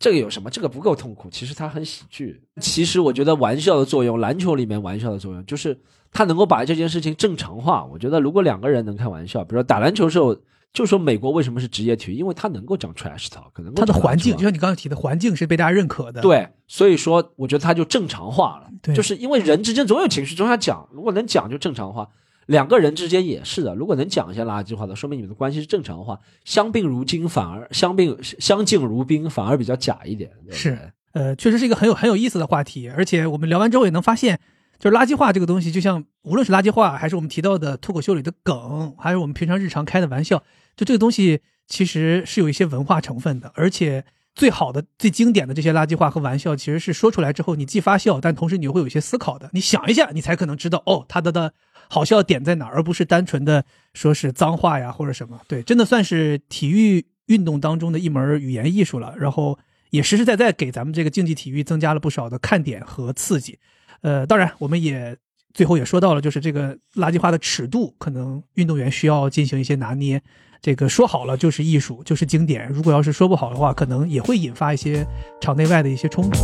[0.00, 0.48] 这个有什么？
[0.48, 2.40] 这个不够痛苦，其实它很喜剧。
[2.60, 5.76] 其实我觉得玩笑的作用，篮球里面玩笑的作用，就是
[6.12, 7.84] 它能够把这件事情正常化。
[7.84, 10.36] 我觉得如果两个人能开玩笑，比如说打篮球的时候，
[10.72, 18.68] 就说美国为什么是职业体育，因为它能够讲 trash talk，可能够它的环境，就像你刚刚提的环境是被大家认可的。，对，所以说我觉得它就正常化了。
[18.80, 22.08] 对就是因为人之间总有情绪，总想讲，如果能讲就正常化。
[22.48, 26.18] 两个人之间也是的，如果能讲一些垃圾话的，说明你们的关系是正常的话。
[26.46, 30.30] 相病如金，反而相病相敬如宾，反而比较假一点。
[30.50, 30.78] 是
[31.12, 34.40] 呃，确实是一个很有很有意思的话题，而且我们聊完之后也能发现，
[34.78, 40.42] 就是垃圾话这个东西，就像无论是垃圾话，还是我们提到的脱口秀里的梗，还是我们平常日常开的玩笑，
[40.74, 44.06] 就这个东西其实是有一些文化成分的，而且
[44.38, 49.50] 最好的、最经典的这些垃圾话和玩笑，其实是说出来之后，你既发笑，但同时你又会有一些思考的。
[49.52, 51.52] 你想一下，你才可能知道哦，他的的
[51.88, 53.64] 好笑点在哪，而不是单纯的
[53.94, 55.40] 说是脏话呀或者什么。
[55.48, 59.12] 对，真的算是体育运动当中的一门语言艺术了。
[59.18, 59.58] 然后
[59.90, 63.58] 也实实在在给咱们这个竞技体育增加了不少的看点和刺激。
[64.02, 65.16] 呃，当然，我们也
[65.52, 70.22] 最后也说到了，就是这个垃圾话的尺度，可能运动员需要进行一些拿捏。
[70.60, 72.68] 这个说好了就是艺术，就是经典。
[72.68, 75.06] 如果要是说不好的话，可能也会引发一些
[75.40, 76.38] 场内外的一些冲突。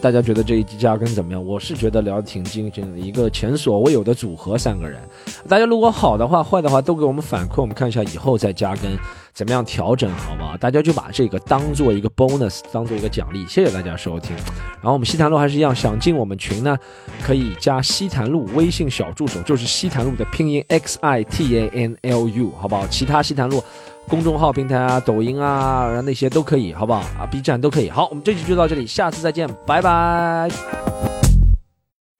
[0.00, 1.44] 大家觉得这一集加更怎么样？
[1.44, 5.00] 我是觉得聊得挺精神的，一个前所未有的组合，三个人。
[5.48, 8.96] 大家如果好的话，坏的话都给我们反馈，我们看一下以后再加更
[9.38, 10.56] 怎么样调整，好不好？
[10.56, 13.46] 大家就把这个当做一个 bonus，当做一个奖励。
[13.46, 14.34] 谢谢大家收听。
[14.82, 16.76] 然后我们西坛路还是一样，想进我们群呢，
[17.22, 22.84] 可以加西坛路微信小助手，就是西坛路的拼音 x i t a n l u，好不好？
[22.88, 23.62] 其他西坛路。
[24.08, 27.88] 公众号平台啊，抖音啊，然后那些都可以，好不好啊？B 站都可以。
[27.88, 30.50] 好，我们这期就到这里，下次再见，拜拜。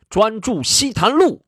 [0.09, 1.48] 专注西坛路。